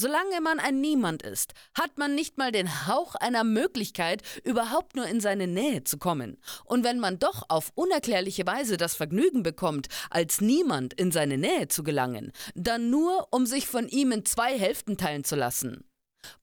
Solange 0.00 0.40
man 0.40 0.60
ein 0.60 0.80
Niemand 0.80 1.22
ist, 1.22 1.52
hat 1.74 1.98
man 1.98 2.14
nicht 2.14 2.38
mal 2.38 2.52
den 2.52 2.86
Hauch 2.86 3.16
einer 3.16 3.44
Möglichkeit, 3.44 4.22
überhaupt 4.44 4.96
nur 4.96 5.06
in 5.06 5.20
seine 5.20 5.46
Nähe 5.46 5.84
zu 5.84 5.98
kommen. 5.98 6.38
Und 6.64 6.84
wenn 6.84 6.98
man 6.98 7.18
doch 7.18 7.42
auf 7.50 7.70
unerklärliche 7.74 8.46
Weise 8.46 8.78
das 8.78 8.94
Vergnügen 8.94 9.42
bekommt, 9.42 9.88
als 10.08 10.40
Niemand 10.40 10.94
in 10.94 11.12
seine 11.12 11.36
Nähe 11.36 11.68
zu 11.68 11.82
gelangen, 11.82 12.32
dann 12.54 12.88
nur, 12.88 13.28
um 13.30 13.44
sich 13.44 13.66
von 13.66 13.88
ihm 13.88 14.10
in 14.12 14.24
zwei 14.24 14.58
Hälften 14.58 14.96
teilen 14.96 15.22
zu 15.22 15.36
lassen. 15.36 15.84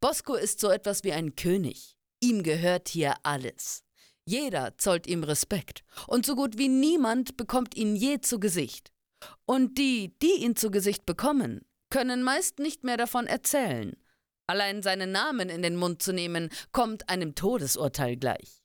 Bosco 0.01 0.35
ist 0.35 0.59
so 0.59 0.69
etwas 0.69 1.03
wie 1.03 1.13
ein 1.13 1.35
König. 1.35 1.95
Ihm 2.21 2.43
gehört 2.43 2.89
hier 2.89 3.15
alles. 3.23 3.81
Jeder 4.27 4.77
zollt 4.77 5.07
ihm 5.07 5.23
Respekt, 5.23 5.83
und 6.05 6.27
so 6.27 6.35
gut 6.35 6.59
wie 6.59 6.69
niemand 6.69 7.37
bekommt 7.37 7.75
ihn 7.75 7.95
je 7.95 8.21
zu 8.21 8.39
Gesicht. 8.39 8.91
Und 9.47 9.79
die, 9.79 10.15
die 10.21 10.43
ihn 10.43 10.55
zu 10.55 10.69
Gesicht 10.69 11.07
bekommen, 11.07 11.61
können 11.97 12.21
meist 12.21 12.59
nicht 12.59 12.83
mehr 12.83 12.95
davon 12.95 13.25
erzählen. 13.25 13.97
Allein 14.45 14.83
seinen 14.83 15.11
Namen 15.11 15.49
in 15.49 15.63
den 15.63 15.75
Mund 15.75 16.03
zu 16.03 16.13
nehmen, 16.13 16.51
kommt 16.71 17.09
einem 17.09 17.33
Todesurteil 17.33 18.17
gleich. 18.17 18.61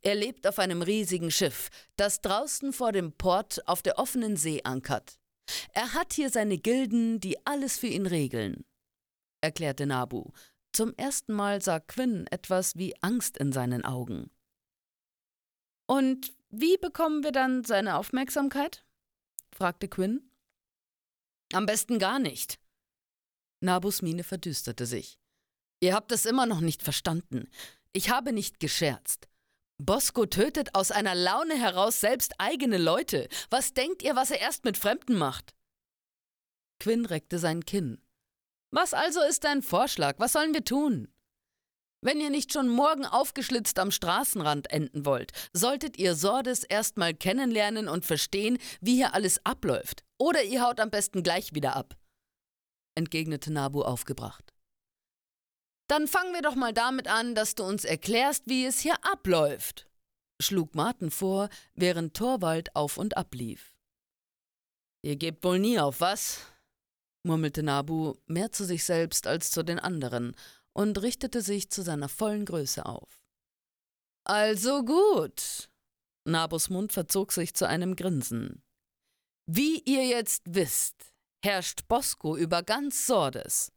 Er 0.00 0.14
lebt 0.14 0.46
auf 0.46 0.60
einem 0.60 0.80
riesigen 0.80 1.32
Schiff, 1.32 1.70
das 1.96 2.20
draußen 2.20 2.72
vor 2.72 2.92
dem 2.92 3.10
Port 3.10 3.66
auf 3.66 3.82
der 3.82 3.98
offenen 3.98 4.36
See 4.36 4.62
ankert. 4.62 5.18
Er 5.72 5.92
hat 5.94 6.12
hier 6.12 6.30
seine 6.30 6.56
Gilden, 6.56 7.18
die 7.18 7.44
alles 7.44 7.78
für 7.78 7.88
ihn 7.88 8.06
regeln, 8.06 8.64
erklärte 9.40 9.84
Nabu. 9.84 10.30
Zum 10.72 10.94
ersten 10.94 11.32
Mal 11.32 11.60
sah 11.60 11.80
Quinn 11.80 12.28
etwas 12.30 12.76
wie 12.76 12.94
Angst 13.00 13.38
in 13.38 13.50
seinen 13.50 13.84
Augen. 13.84 14.30
Und 15.88 16.32
wie 16.50 16.76
bekommen 16.76 17.24
wir 17.24 17.32
dann 17.32 17.64
seine 17.64 17.96
Aufmerksamkeit? 17.96 18.84
fragte 19.50 19.88
Quinn. 19.88 20.30
Am 21.52 21.66
besten 21.66 21.98
gar 21.98 22.18
nicht. 22.18 22.58
Nabus 23.60 24.02
Miene 24.02 24.24
verdüsterte 24.24 24.86
sich. 24.86 25.18
Ihr 25.80 25.94
habt 25.94 26.12
es 26.12 26.26
immer 26.26 26.46
noch 26.46 26.60
nicht 26.60 26.82
verstanden. 26.82 27.48
Ich 27.92 28.10
habe 28.10 28.32
nicht 28.32 28.60
gescherzt. 28.60 29.28
Bosco 29.78 30.24
tötet 30.26 30.74
aus 30.74 30.90
einer 30.90 31.14
Laune 31.14 31.58
heraus 31.58 32.00
selbst 32.00 32.34
eigene 32.38 32.78
Leute. 32.78 33.28
Was 33.50 33.74
denkt 33.74 34.02
ihr, 34.02 34.16
was 34.16 34.30
er 34.30 34.40
erst 34.40 34.64
mit 34.64 34.78
Fremden 34.78 35.16
macht? 35.16 35.54
Quinn 36.80 37.04
reckte 37.04 37.38
sein 37.38 37.64
Kinn. 37.64 38.00
Was 38.70 38.94
also 38.94 39.20
ist 39.22 39.44
dein 39.44 39.62
Vorschlag? 39.62 40.18
Was 40.18 40.32
sollen 40.32 40.54
wir 40.54 40.64
tun? 40.64 41.08
Wenn 42.02 42.20
ihr 42.20 42.30
nicht 42.30 42.52
schon 42.52 42.68
morgen 42.68 43.06
aufgeschlitzt 43.06 43.78
am 43.78 43.90
Straßenrand 43.90 44.70
enden 44.70 45.04
wollt, 45.06 45.32
solltet 45.52 45.98
ihr 45.98 46.14
Sordes 46.14 46.62
erstmal 46.62 47.14
kennenlernen 47.14 47.88
und 47.88 48.04
verstehen, 48.04 48.58
wie 48.80 48.96
hier 48.96 49.14
alles 49.14 49.44
abläuft. 49.44 50.04
Oder 50.18 50.44
ihr 50.44 50.62
haut 50.62 50.80
am 50.80 50.90
besten 50.90 51.22
gleich 51.22 51.54
wieder 51.54 51.74
ab, 51.76 51.96
entgegnete 52.94 53.52
Nabu 53.52 53.82
aufgebracht. 53.82 54.52
Dann 55.88 56.08
fangen 56.08 56.34
wir 56.34 56.42
doch 56.42 56.54
mal 56.54 56.72
damit 56.72 57.08
an, 57.08 57.34
dass 57.34 57.54
du 57.54 57.64
uns 57.64 57.84
erklärst, 57.84 58.44
wie 58.46 58.66
es 58.66 58.80
hier 58.80 58.96
abläuft, 59.04 59.88
schlug 60.40 60.74
Martin 60.74 61.10
vor, 61.10 61.48
während 61.74 62.14
Torwald 62.14 62.74
auf 62.74 62.98
und 62.98 63.16
ab 63.16 63.34
lief. 63.34 63.74
Ihr 65.02 65.16
gebt 65.16 65.44
wohl 65.44 65.58
nie 65.58 65.78
auf, 65.78 66.00
was? 66.00 66.40
murmelte 67.22 67.62
Nabu, 67.62 68.14
mehr 68.26 68.52
zu 68.52 68.64
sich 68.64 68.84
selbst 68.84 69.26
als 69.26 69.50
zu 69.50 69.62
den 69.62 69.78
anderen 69.78 70.34
und 70.76 71.00
richtete 71.00 71.40
sich 71.40 71.70
zu 71.70 71.80
seiner 71.80 72.08
vollen 72.08 72.44
Größe 72.44 72.84
auf. 72.84 73.24
Also 74.24 74.84
gut. 74.84 75.70
Nabus 76.26 76.68
Mund 76.68 76.92
verzog 76.92 77.32
sich 77.32 77.54
zu 77.54 77.66
einem 77.66 77.96
Grinsen. 77.96 78.62
Wie 79.46 79.80
ihr 79.86 80.04
jetzt 80.06 80.42
wisst, 80.44 81.14
herrscht 81.42 81.88
Bosco 81.88 82.36
über 82.36 82.62
ganz 82.62 83.06
Sordes. 83.06 83.72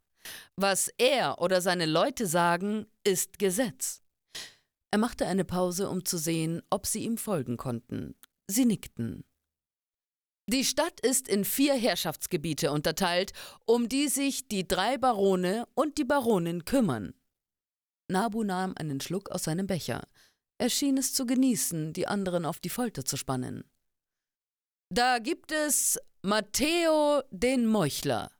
Was 0.57 0.89
er 0.97 1.39
oder 1.39 1.61
seine 1.61 1.85
Leute 1.85 2.27
sagen, 2.27 2.85
ist 3.05 3.39
Gesetz. 3.39 4.01
Er 4.91 4.99
machte 4.99 5.25
eine 5.25 5.45
Pause, 5.45 5.87
um 5.89 6.03
zu 6.03 6.17
sehen, 6.17 6.61
ob 6.69 6.85
sie 6.85 7.05
ihm 7.05 7.17
folgen 7.17 7.55
konnten. 7.55 8.15
Sie 8.47 8.65
nickten. 8.65 9.23
Die 10.51 10.65
Stadt 10.65 10.99
ist 11.01 11.27
in 11.27 11.45
vier 11.45 11.75
Herrschaftsgebiete 11.75 12.71
unterteilt, 12.71 13.33
um 13.67 13.87
die 13.87 14.07
sich 14.07 14.47
die 14.47 14.67
drei 14.67 14.97
Barone 14.97 15.67
und 15.75 15.99
die 15.99 16.03
Baronin 16.03 16.65
kümmern. 16.65 17.13
Nabu 18.07 18.43
nahm 18.43 18.73
einen 18.75 18.99
Schluck 18.99 19.29
aus 19.29 19.43
seinem 19.43 19.67
Becher. 19.67 20.07
Er 20.57 20.71
schien 20.71 20.97
es 20.97 21.13
zu 21.13 21.27
genießen, 21.27 21.93
die 21.93 22.07
anderen 22.07 22.47
auf 22.47 22.57
die 22.57 22.69
Folter 22.69 23.05
zu 23.05 23.15
spannen. 23.15 23.63
Da 24.91 25.19
gibt 25.19 25.51
es 25.51 25.99
Matteo 26.23 27.21
den 27.29 27.67
Meuchler. 27.67 28.31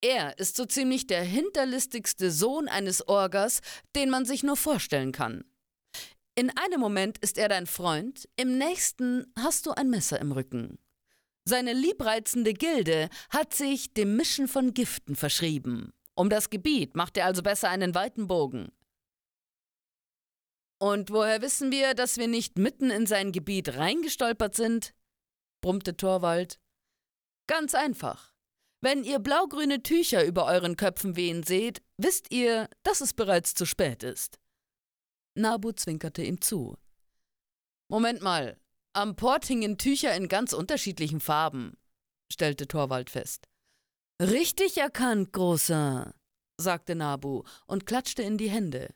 Er 0.00 0.38
ist 0.38 0.56
so 0.56 0.64
ziemlich 0.64 1.08
der 1.08 1.22
hinterlistigste 1.22 2.30
Sohn 2.30 2.68
eines 2.68 3.06
Orgers, 3.06 3.60
den 3.94 4.08
man 4.08 4.24
sich 4.24 4.42
nur 4.42 4.56
vorstellen 4.56 5.12
kann. 5.12 5.44
In 6.34 6.56
einem 6.56 6.80
Moment 6.80 7.18
ist 7.18 7.36
er 7.36 7.50
dein 7.50 7.66
Freund, 7.66 8.26
im 8.36 8.56
nächsten 8.56 9.30
hast 9.38 9.66
du 9.66 9.72
ein 9.72 9.90
Messer 9.90 10.18
im 10.20 10.32
Rücken. 10.32 10.78
Seine 11.50 11.72
liebreizende 11.72 12.54
Gilde 12.54 13.08
hat 13.28 13.54
sich 13.54 13.92
dem 13.92 14.14
Mischen 14.14 14.46
von 14.46 14.72
Giften 14.72 15.16
verschrieben. 15.16 15.92
Um 16.14 16.30
das 16.30 16.48
Gebiet 16.48 16.94
macht 16.94 17.16
er 17.16 17.26
also 17.26 17.42
besser 17.42 17.68
einen 17.70 17.92
weiten 17.92 18.28
Bogen. 18.28 18.70
Und 20.78 21.10
woher 21.10 21.42
wissen 21.42 21.72
wir, 21.72 21.94
dass 21.94 22.18
wir 22.18 22.28
nicht 22.28 22.56
mitten 22.56 22.90
in 22.90 23.04
sein 23.04 23.32
Gebiet 23.32 23.74
reingestolpert 23.74 24.54
sind? 24.54 24.94
brummte 25.60 25.96
Torwald. 25.96 26.60
Ganz 27.48 27.74
einfach. 27.74 28.32
Wenn 28.80 29.02
ihr 29.02 29.18
blaugrüne 29.18 29.82
Tücher 29.82 30.24
über 30.24 30.46
euren 30.46 30.76
Köpfen 30.76 31.16
wehen 31.16 31.42
seht, 31.42 31.82
wisst 31.96 32.32
ihr, 32.32 32.68
dass 32.84 33.00
es 33.00 33.12
bereits 33.12 33.54
zu 33.54 33.66
spät 33.66 34.04
ist. 34.04 34.38
Nabu 35.34 35.72
zwinkerte 35.72 36.22
ihm 36.22 36.40
zu. 36.40 36.76
Moment 37.88 38.22
mal, 38.22 38.56
am 38.92 39.16
Port 39.16 39.46
hingen 39.46 39.78
Tücher 39.78 40.14
in 40.14 40.28
ganz 40.28 40.52
unterschiedlichen 40.52 41.20
Farben, 41.20 41.76
stellte 42.32 42.66
Torwald 42.66 43.10
fest. 43.10 43.46
Richtig 44.20 44.78
erkannt, 44.78 45.32
Großer, 45.32 46.12
sagte 46.60 46.94
Nabu 46.94 47.42
und 47.66 47.86
klatschte 47.86 48.22
in 48.22 48.36
die 48.36 48.50
Hände. 48.50 48.94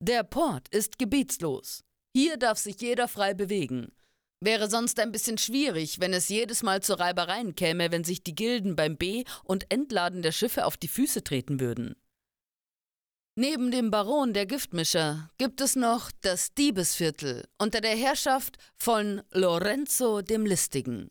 Der 0.00 0.22
Port 0.22 0.68
ist 0.68 0.98
gebietslos. 0.98 1.82
Hier 2.14 2.36
darf 2.36 2.58
sich 2.58 2.80
jeder 2.80 3.08
frei 3.08 3.34
bewegen. 3.34 3.92
Wäre 4.40 4.68
sonst 4.68 4.98
ein 4.98 5.12
bisschen 5.12 5.38
schwierig, 5.38 6.00
wenn 6.00 6.12
es 6.12 6.28
jedes 6.28 6.62
Mal 6.62 6.82
zu 6.82 6.98
Reibereien 6.98 7.54
käme, 7.54 7.92
wenn 7.92 8.02
sich 8.02 8.24
die 8.24 8.34
Gilden 8.34 8.74
beim 8.74 8.96
Be- 8.96 9.24
und 9.44 9.72
Entladen 9.72 10.22
der 10.22 10.32
Schiffe 10.32 10.66
auf 10.66 10.76
die 10.76 10.88
Füße 10.88 11.22
treten 11.22 11.60
würden. 11.60 11.94
Neben 13.34 13.70
dem 13.70 13.90
Baron 13.90 14.34
der 14.34 14.44
Giftmischer 14.44 15.30
gibt 15.38 15.62
es 15.62 15.74
noch 15.74 16.10
das 16.20 16.52
Diebesviertel 16.52 17.48
unter 17.56 17.80
der 17.80 17.96
Herrschaft 17.96 18.58
von 18.76 19.22
Lorenzo 19.30 20.20
dem 20.20 20.44
Listigen. 20.44 21.10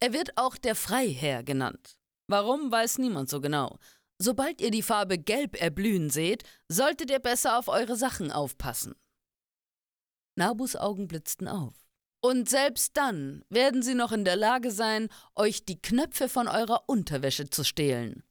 Er 0.00 0.14
wird 0.14 0.38
auch 0.38 0.56
der 0.56 0.74
Freiherr 0.74 1.42
genannt. 1.42 1.98
Warum, 2.26 2.72
weiß 2.72 2.96
niemand 2.96 3.28
so 3.28 3.42
genau. 3.42 3.78
Sobald 4.18 4.62
ihr 4.62 4.70
die 4.70 4.82
Farbe 4.82 5.18
Gelb 5.18 5.60
erblühen 5.60 6.08
seht, 6.08 6.44
solltet 6.68 7.10
ihr 7.10 7.18
besser 7.18 7.58
auf 7.58 7.68
eure 7.68 7.96
Sachen 7.96 8.32
aufpassen. 8.32 8.94
Nabus 10.36 10.74
Augen 10.74 11.06
blitzten 11.06 11.48
auf. 11.48 11.74
Und 12.22 12.48
selbst 12.48 12.96
dann 12.96 13.44
werden 13.50 13.82
sie 13.82 13.94
noch 13.94 14.12
in 14.12 14.24
der 14.24 14.36
Lage 14.36 14.70
sein, 14.70 15.10
euch 15.34 15.66
die 15.66 15.82
Knöpfe 15.82 16.30
von 16.30 16.48
eurer 16.48 16.84
Unterwäsche 16.88 17.50
zu 17.50 17.62
stehlen. 17.62 18.22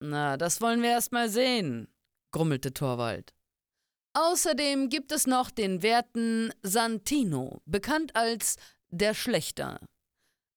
Na, 0.00 0.36
das 0.36 0.60
wollen 0.60 0.82
wir 0.82 0.90
erst 0.90 1.10
mal 1.10 1.28
sehen, 1.28 1.88
grummelte 2.32 2.72
Torwald. 2.72 3.34
Außerdem 4.14 4.88
gibt 4.88 5.12
es 5.12 5.26
noch 5.26 5.50
den 5.50 5.82
werten 5.82 6.52
Santino, 6.62 7.60
bekannt 7.64 8.16
als 8.16 8.56
der 8.90 9.14
Schlechter. 9.14 9.80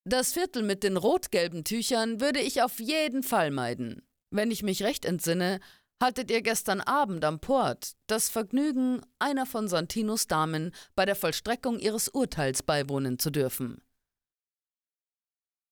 Das 0.05 0.33
Viertel 0.33 0.63
mit 0.63 0.83
den 0.83 0.97
rot-gelben 0.97 1.63
Tüchern 1.63 2.19
würde 2.19 2.41
ich 2.41 2.61
auf 2.61 2.79
jeden 2.79 3.23
Fall 3.23 3.51
meiden. 3.51 4.01
Wenn 4.31 4.51
ich 4.51 4.63
mich 4.63 4.83
recht 4.83 5.05
entsinne, 5.05 5.59
hattet 6.01 6.29
ihr 6.31 6.41
gestern 6.41 6.81
Abend 6.81 7.23
am 7.23 7.39
Port 7.39 7.93
das 8.07 8.29
Vergnügen, 8.29 9.01
einer 9.19 9.45
von 9.45 9.67
Santinos 9.67 10.27
Damen 10.27 10.73
bei 10.95 11.05
der 11.05 11.15
Vollstreckung 11.15 11.79
ihres 11.79 12.09
Urteils 12.09 12.63
beiwohnen 12.63 13.19
zu 13.19 13.29
dürfen. 13.29 13.81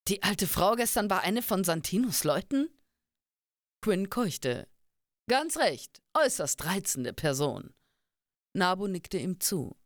Die 0.08 0.24
alte 0.24 0.48
Frau 0.48 0.76
gestern 0.76 1.10
war 1.10 1.24
eine 1.24 1.42
von 1.42 1.64
Santinos 1.64 2.24
Leuten? 2.24 2.70
Quinn 3.82 4.10
keuchte. 4.10 4.71
Ganz 5.32 5.56
recht, 5.56 6.02
äußerst 6.14 6.66
reizende 6.66 7.14
Person. 7.14 7.74
Nabu 8.52 8.88
nickte 8.88 9.18
ihm 9.18 9.40
zu. 9.40 9.78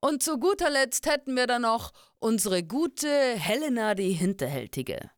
Und 0.00 0.20
zu 0.20 0.36
guter 0.40 0.68
Letzt 0.68 1.06
hätten 1.06 1.36
wir 1.36 1.46
dann 1.46 1.62
noch 1.62 1.92
unsere 2.18 2.64
gute 2.64 3.08
Helena 3.08 3.94
die 3.94 4.10
Hinterhältige. 4.10 5.12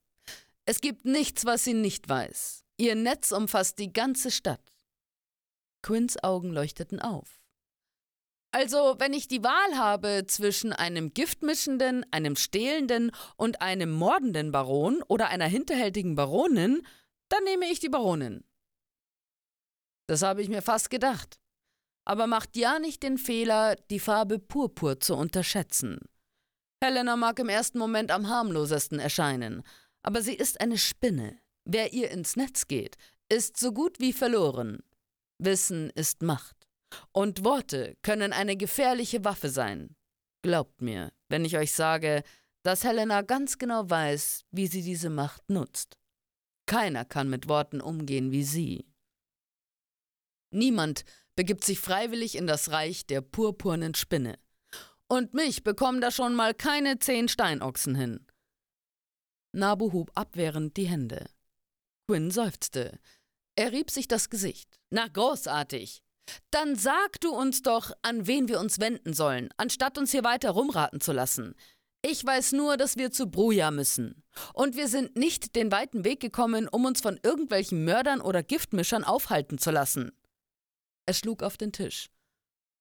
Es 0.66 0.82
gibt 0.82 1.06
nichts, 1.06 1.46
was 1.46 1.64
sie 1.64 1.72
nicht 1.72 2.06
weiß. 2.06 2.64
Ihr 2.76 2.96
Netz 2.96 3.32
umfasst 3.32 3.78
die 3.78 3.90
ganze 3.90 4.30
Stadt. 4.30 4.60
Quinns 5.80 6.22
Augen 6.22 6.52
leuchteten 6.52 7.00
auf. 7.00 7.40
Also, 8.50 8.96
wenn 8.98 9.14
ich 9.14 9.26
die 9.26 9.42
Wahl 9.42 9.78
habe 9.78 10.26
zwischen 10.26 10.74
einem 10.74 11.14
giftmischenden, 11.14 12.04
einem 12.10 12.36
stehlenden 12.36 13.10
und 13.36 13.62
einem 13.62 13.90
mordenden 13.90 14.52
Baron 14.52 15.02
oder 15.08 15.28
einer 15.28 15.46
hinterhältigen 15.46 16.14
Baronin, 16.14 16.86
dann 17.30 17.42
nehme 17.44 17.70
ich 17.70 17.80
die 17.80 17.88
Baronin. 17.88 18.44
Das 20.06 20.22
habe 20.22 20.42
ich 20.42 20.48
mir 20.48 20.62
fast 20.62 20.90
gedacht. 20.90 21.38
Aber 22.04 22.26
macht 22.26 22.56
ja 22.56 22.78
nicht 22.78 23.02
den 23.02 23.18
Fehler, 23.18 23.76
die 23.90 24.00
Farbe 24.00 24.38
Purpur 24.38 25.00
zu 25.00 25.14
unterschätzen. 25.14 25.98
Helena 26.82 27.16
mag 27.16 27.38
im 27.38 27.48
ersten 27.48 27.78
Moment 27.78 28.10
am 28.10 28.28
harmlosesten 28.28 28.98
erscheinen, 28.98 29.62
aber 30.02 30.20
sie 30.20 30.34
ist 30.34 30.60
eine 30.60 30.78
Spinne. 30.78 31.38
Wer 31.64 31.92
ihr 31.92 32.10
ins 32.10 32.34
Netz 32.34 32.66
geht, 32.66 32.96
ist 33.28 33.56
so 33.56 33.72
gut 33.72 34.00
wie 34.00 34.12
verloren. 34.12 34.82
Wissen 35.38 35.90
ist 35.90 36.22
Macht. 36.22 36.68
Und 37.12 37.44
Worte 37.44 37.96
können 38.02 38.32
eine 38.32 38.56
gefährliche 38.56 39.24
Waffe 39.24 39.48
sein. 39.48 39.94
Glaubt 40.42 40.82
mir, 40.82 41.12
wenn 41.28 41.44
ich 41.44 41.56
euch 41.56 41.72
sage, 41.72 42.24
dass 42.64 42.84
Helena 42.84 43.22
ganz 43.22 43.58
genau 43.58 43.88
weiß, 43.88 44.44
wie 44.50 44.66
sie 44.66 44.82
diese 44.82 45.08
Macht 45.08 45.48
nutzt. 45.48 45.96
Keiner 46.66 47.04
kann 47.04 47.30
mit 47.30 47.48
Worten 47.48 47.80
umgehen 47.80 48.32
wie 48.32 48.44
sie. 48.44 48.91
Niemand 50.52 51.04
begibt 51.34 51.64
sich 51.64 51.80
freiwillig 51.80 52.36
in 52.36 52.46
das 52.46 52.70
Reich 52.70 53.06
der 53.06 53.20
purpurnen 53.20 53.94
Spinne. 53.94 54.38
Und 55.08 55.34
mich 55.34 55.64
bekommen 55.64 56.00
da 56.00 56.10
schon 56.10 56.34
mal 56.34 56.54
keine 56.54 56.98
zehn 56.98 57.28
Steinochsen 57.28 57.94
hin. 57.94 58.26
Nabu 59.52 59.92
hob 59.92 60.10
abwehrend 60.14 60.76
die 60.76 60.86
Hände. 60.86 61.26
Quinn 62.06 62.30
seufzte. 62.30 62.98
Er 63.56 63.72
rieb 63.72 63.90
sich 63.90 64.08
das 64.08 64.30
Gesicht. 64.30 64.78
Na, 64.90 65.08
großartig. 65.08 66.02
Dann 66.50 66.76
sag 66.76 67.20
du 67.20 67.30
uns 67.34 67.62
doch, 67.62 67.92
an 68.02 68.26
wen 68.26 68.48
wir 68.48 68.60
uns 68.60 68.78
wenden 68.78 69.12
sollen, 69.12 69.50
anstatt 69.56 69.98
uns 69.98 70.12
hier 70.12 70.24
weiter 70.24 70.50
rumraten 70.50 71.00
zu 71.00 71.12
lassen. 71.12 71.54
Ich 72.00 72.24
weiß 72.24 72.52
nur, 72.52 72.76
dass 72.76 72.96
wir 72.96 73.12
zu 73.12 73.30
Bruja 73.30 73.70
müssen. 73.70 74.24
Und 74.54 74.76
wir 74.76 74.88
sind 74.88 75.16
nicht 75.16 75.54
den 75.54 75.70
weiten 75.70 76.04
Weg 76.04 76.20
gekommen, 76.20 76.68
um 76.68 76.84
uns 76.84 77.00
von 77.00 77.20
irgendwelchen 77.22 77.84
Mördern 77.84 78.20
oder 78.20 78.42
Giftmischern 78.42 79.04
aufhalten 79.04 79.58
zu 79.58 79.70
lassen. 79.70 80.12
Er 81.06 81.14
schlug 81.14 81.42
auf 81.42 81.56
den 81.56 81.72
Tisch. 81.72 82.10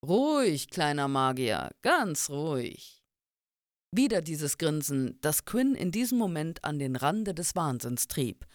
Ruhig, 0.06 0.70
kleiner 0.70 1.08
Magier, 1.08 1.72
ganz 1.82 2.30
ruhig. 2.30 3.04
Wieder 3.94 4.22
dieses 4.22 4.58
Grinsen, 4.58 5.20
das 5.22 5.46
Quinn 5.46 5.76
in 5.76 5.92
diesem 5.92 6.18
Moment 6.18 6.64
an 6.64 6.80
den 6.80 6.96
Rande 6.96 7.34
des 7.34 7.56
Wahnsinns 7.56 8.08
trieb. 8.08 8.46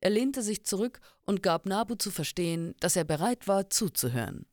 Er 0.00 0.10
lehnte 0.10 0.42
sich 0.42 0.64
zurück 0.64 1.00
und 1.24 1.42
gab 1.42 1.66
Nabu 1.66 1.94
zu 1.94 2.10
verstehen, 2.10 2.74
dass 2.80 2.96
er 2.96 3.04
bereit 3.04 3.48
war, 3.48 3.70
zuzuhören. 3.70 4.46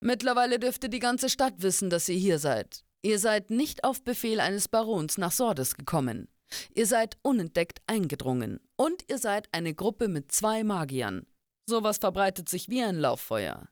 Mittlerweile 0.00 0.58
dürfte 0.58 0.88
die 0.88 0.98
ganze 0.98 1.28
Stadt 1.28 1.62
wissen, 1.62 1.90
dass 1.90 2.08
ihr 2.08 2.18
hier 2.18 2.38
seid. 2.38 2.84
Ihr 3.02 3.18
seid 3.18 3.50
nicht 3.50 3.84
auf 3.84 4.02
Befehl 4.02 4.40
eines 4.40 4.68
Barons 4.68 5.18
nach 5.18 5.32
Sordes 5.32 5.74
gekommen. 5.74 6.28
Ihr 6.74 6.86
seid 6.86 7.16
unentdeckt 7.22 7.80
eingedrungen. 7.86 8.60
Und 8.76 9.04
ihr 9.08 9.18
seid 9.18 9.48
eine 9.52 9.74
Gruppe 9.74 10.08
mit 10.08 10.32
zwei 10.32 10.64
Magiern. 10.64 11.26
Sowas 11.68 11.98
verbreitet 11.98 12.48
sich 12.48 12.70
wie 12.70 12.82
ein 12.82 12.96
Lauffeuer. 12.96 13.68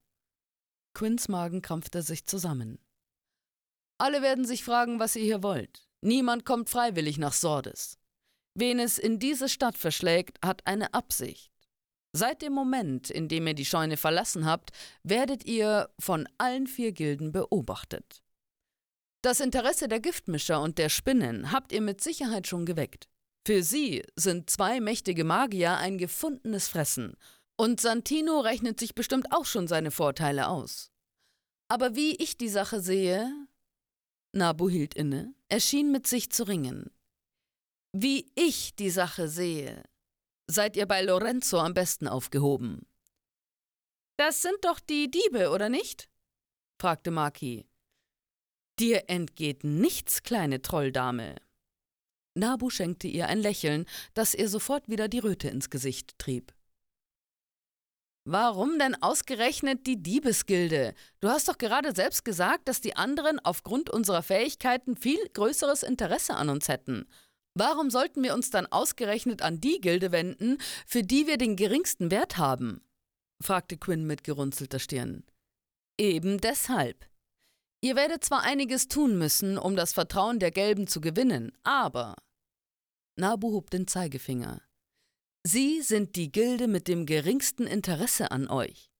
Quinns 0.92 1.28
Magen 1.28 1.62
krampfte 1.62 2.02
sich 2.02 2.26
zusammen. 2.26 2.78
Alle 3.96 4.20
werden 4.20 4.44
sich 4.44 4.64
fragen, 4.64 5.00
was 5.00 5.16
ihr 5.16 5.22
hier 5.22 5.42
wollt. 5.42 5.88
Niemand 6.02 6.44
kommt 6.44 6.68
freiwillig 6.68 7.16
nach 7.16 7.32
Sordes. 7.32 7.98
Wen 8.54 8.80
es 8.80 8.98
in 8.98 9.18
diese 9.18 9.48
Stadt 9.48 9.78
verschlägt, 9.78 10.36
hat 10.44 10.66
eine 10.66 10.92
Absicht. 10.92 11.50
Seit 12.12 12.42
dem 12.42 12.52
Moment, 12.52 13.08
in 13.08 13.28
dem 13.28 13.46
ihr 13.46 13.54
die 13.54 13.64
Scheune 13.64 13.96
verlassen 13.96 14.44
habt, 14.44 14.72
werdet 15.02 15.46
ihr 15.46 15.88
von 15.98 16.28
allen 16.36 16.66
vier 16.66 16.92
Gilden 16.92 17.32
beobachtet. 17.32 18.22
Das 19.22 19.40
Interesse 19.40 19.88
der 19.88 20.00
Giftmischer 20.00 20.60
und 20.60 20.76
der 20.76 20.90
Spinnen 20.90 21.50
habt 21.50 21.72
ihr 21.72 21.80
mit 21.80 22.02
Sicherheit 22.02 22.46
schon 22.46 22.66
geweckt. 22.66 23.08
Für 23.46 23.62
sie 23.62 24.02
sind 24.16 24.50
zwei 24.50 24.80
mächtige 24.80 25.24
Magier 25.24 25.76
ein 25.76 25.98
gefundenes 25.98 26.68
Fressen, 26.68 27.16
und 27.56 27.80
Santino 27.80 28.40
rechnet 28.40 28.78
sich 28.78 28.94
bestimmt 28.94 29.32
auch 29.32 29.46
schon 29.46 29.66
seine 29.66 29.90
Vorteile 29.90 30.48
aus. 30.48 30.90
Aber 31.68 31.94
wie 31.96 32.14
ich 32.16 32.36
die 32.36 32.48
Sache 32.48 32.80
sehe. 32.80 33.30
Nabu 34.32 34.68
hielt 34.68 34.94
inne, 34.94 35.34
er 35.48 35.60
schien 35.60 35.90
mit 35.90 36.06
sich 36.06 36.30
zu 36.30 36.44
ringen. 36.44 36.90
Wie 37.92 38.30
ich 38.34 38.74
die 38.76 38.90
Sache 38.90 39.28
sehe, 39.28 39.82
seid 40.46 40.76
ihr 40.76 40.86
bei 40.86 41.02
Lorenzo 41.02 41.58
am 41.58 41.72
besten 41.72 42.06
aufgehoben. 42.06 42.86
Das 44.18 44.42
sind 44.42 44.58
doch 44.62 44.80
die 44.80 45.10
Diebe, 45.10 45.50
oder 45.50 45.68
nicht? 45.68 46.08
fragte 46.78 47.10
Maki. 47.10 47.66
Dir 48.78 49.08
entgeht 49.08 49.64
nichts, 49.64 50.22
kleine 50.22 50.60
Trolldame. 50.60 51.36
Nabu 52.34 52.68
schenkte 52.68 53.08
ihr 53.08 53.28
ein 53.28 53.38
Lächeln, 53.38 53.86
das 54.12 54.34
ihr 54.34 54.50
sofort 54.50 54.88
wieder 54.88 55.08
die 55.08 55.20
Röte 55.20 55.48
ins 55.48 55.70
Gesicht 55.70 56.18
trieb. 56.18 56.55
Warum 58.28 58.80
denn 58.80 59.00
ausgerechnet 59.00 59.86
die 59.86 60.02
Diebesgilde? 60.02 60.94
Du 61.20 61.28
hast 61.28 61.46
doch 61.46 61.58
gerade 61.58 61.94
selbst 61.94 62.24
gesagt, 62.24 62.66
dass 62.66 62.80
die 62.80 62.96
anderen 62.96 63.38
aufgrund 63.38 63.88
unserer 63.88 64.24
Fähigkeiten 64.24 64.96
viel 64.96 65.28
größeres 65.32 65.84
Interesse 65.84 66.34
an 66.34 66.48
uns 66.48 66.66
hätten. 66.66 67.06
Warum 67.54 67.88
sollten 67.88 68.24
wir 68.24 68.34
uns 68.34 68.50
dann 68.50 68.66
ausgerechnet 68.66 69.42
an 69.42 69.60
die 69.60 69.80
Gilde 69.80 70.10
wenden, 70.10 70.58
für 70.88 71.04
die 71.04 71.28
wir 71.28 71.38
den 71.38 71.54
geringsten 71.54 72.10
Wert 72.10 72.36
haben? 72.36 72.82
fragte 73.40 73.76
Quinn 73.76 74.08
mit 74.08 74.24
gerunzelter 74.24 74.80
Stirn. 74.80 75.22
Eben 75.96 76.38
deshalb. 76.40 77.06
Ihr 77.80 77.94
werdet 77.94 78.24
zwar 78.24 78.42
einiges 78.42 78.88
tun 78.88 79.16
müssen, 79.18 79.56
um 79.56 79.76
das 79.76 79.92
Vertrauen 79.92 80.40
der 80.40 80.50
Gelben 80.50 80.88
zu 80.88 81.00
gewinnen, 81.00 81.52
aber. 81.62 82.16
Nabu 83.14 83.52
hob 83.52 83.70
den 83.70 83.86
Zeigefinger. 83.86 84.65
Sie 85.48 85.80
sind 85.80 86.16
die 86.16 86.32
Gilde 86.32 86.66
mit 86.66 86.88
dem 86.88 87.06
geringsten 87.06 87.68
Interesse 87.68 88.32
an 88.32 88.48
euch. 88.48 88.90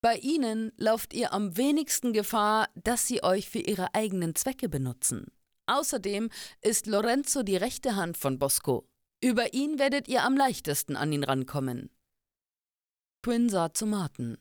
Bei 0.00 0.16
ihnen 0.18 0.70
lauft 0.76 1.12
ihr 1.12 1.32
am 1.32 1.56
wenigsten 1.56 2.12
Gefahr, 2.12 2.68
dass 2.76 3.08
sie 3.08 3.24
euch 3.24 3.50
für 3.50 3.58
ihre 3.58 3.92
eigenen 3.92 4.36
Zwecke 4.36 4.68
benutzen. 4.68 5.26
Außerdem 5.66 6.30
ist 6.62 6.86
Lorenzo 6.86 7.42
die 7.42 7.56
rechte 7.56 7.96
Hand 7.96 8.16
von 8.16 8.38
Bosco. 8.38 8.88
Über 9.20 9.52
ihn 9.52 9.80
werdet 9.80 10.06
ihr 10.06 10.22
am 10.22 10.36
leichtesten 10.36 10.94
an 10.94 11.10
ihn 11.10 11.24
rankommen. 11.24 11.90
Quinn 13.24 13.48
sah 13.48 13.74
zu 13.74 13.84
Martin. 13.84 14.38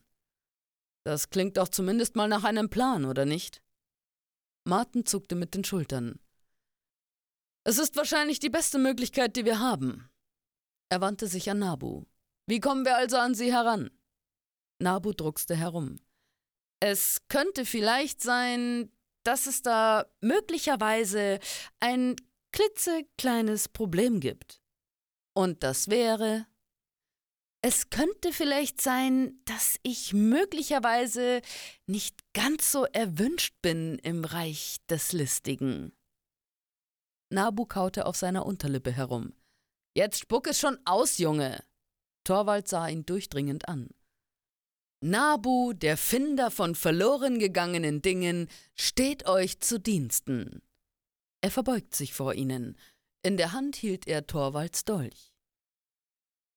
Das 1.03 1.31
klingt 1.31 1.57
doch 1.57 1.69
zumindest 1.69 2.15
mal 2.15 2.27
nach 2.27 2.43
einem 2.43 2.69
Plan, 2.69 3.05
oder 3.05 3.25
nicht? 3.25 3.63
Martin 4.65 5.07
zuckte 5.07 5.33
mit 5.33 5.55
den 5.55 5.63
Schultern. 5.63 6.19
Es 7.63 7.79
ist 7.79 7.95
wahrscheinlich 7.95 8.39
die 8.39 8.51
beste 8.51 8.77
Möglichkeit, 8.77 9.35
die 9.35 9.45
wir 9.45 9.57
haben. 9.57 10.07
Er 10.95 11.01
wandte 11.01 11.27
sich 11.27 11.51
an 11.51 11.59
Nabu. 11.59 12.05
Wie 12.47 12.61
kommen 12.61 12.85
wir 12.85 12.95
also 12.95 13.17
an 13.17 13.35
sie 13.35 13.51
heran? 13.51 13.91
Nabu 14.79 15.11
druckste 15.11 15.53
herum. 15.53 15.99
Es 16.79 17.27
könnte 17.27 17.65
vielleicht 17.65 18.21
sein, 18.21 18.89
dass 19.23 19.45
es 19.45 19.61
da 19.61 20.05
möglicherweise 20.21 21.39
ein 21.81 22.15
klitzekleines 22.53 23.67
Problem 23.67 24.21
gibt. 24.21 24.61
Und 25.33 25.63
das 25.63 25.89
wäre, 25.89 26.47
es 27.61 27.89
könnte 27.89 28.31
vielleicht 28.31 28.79
sein, 28.79 29.41
dass 29.43 29.77
ich 29.83 30.13
möglicherweise 30.13 31.41
nicht 31.87 32.23
ganz 32.31 32.71
so 32.71 32.85
erwünscht 32.85 33.61
bin 33.61 33.99
im 33.99 34.23
Reich 34.23 34.77
des 34.89 35.11
Listigen. 35.11 35.91
Nabu 37.29 37.65
kaute 37.65 38.05
auf 38.05 38.15
seiner 38.15 38.45
Unterlippe 38.45 38.93
herum. 38.93 39.33
Jetzt 39.95 40.19
spuck 40.19 40.47
es 40.47 40.59
schon 40.59 40.77
aus, 40.85 41.17
Junge! 41.17 41.63
Torwald 42.25 42.67
sah 42.67 42.87
ihn 42.87 43.05
durchdringend 43.05 43.69
an. 43.69 43.89
Nabu, 45.01 45.73
der 45.73 45.97
Finder 45.97 46.51
von 46.51 46.75
verloren 46.75 47.39
gegangenen 47.39 48.01
Dingen, 48.01 48.49
steht 48.75 49.27
euch 49.27 49.59
zu 49.59 49.79
Diensten. 49.79 50.61
Er 51.41 51.51
verbeugt 51.51 51.95
sich 51.95 52.13
vor 52.13 52.33
ihnen. 52.33 52.77
In 53.21 53.37
der 53.37 53.53
Hand 53.53 53.75
hielt 53.75 54.07
er 54.07 54.27
Torvalds 54.27 54.83
Dolch. 54.83 55.33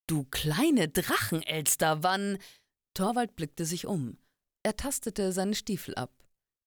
Du 0.06 0.24
kleine 0.24 0.88
Drachenelster, 0.88 2.02
wann? 2.02 2.38
Torwald 2.94 3.36
blickte 3.36 3.66
sich 3.66 3.86
um. 3.86 4.18
Er 4.62 4.76
tastete 4.76 5.32
seine 5.32 5.54
Stiefel 5.54 5.94
ab. 5.94 6.12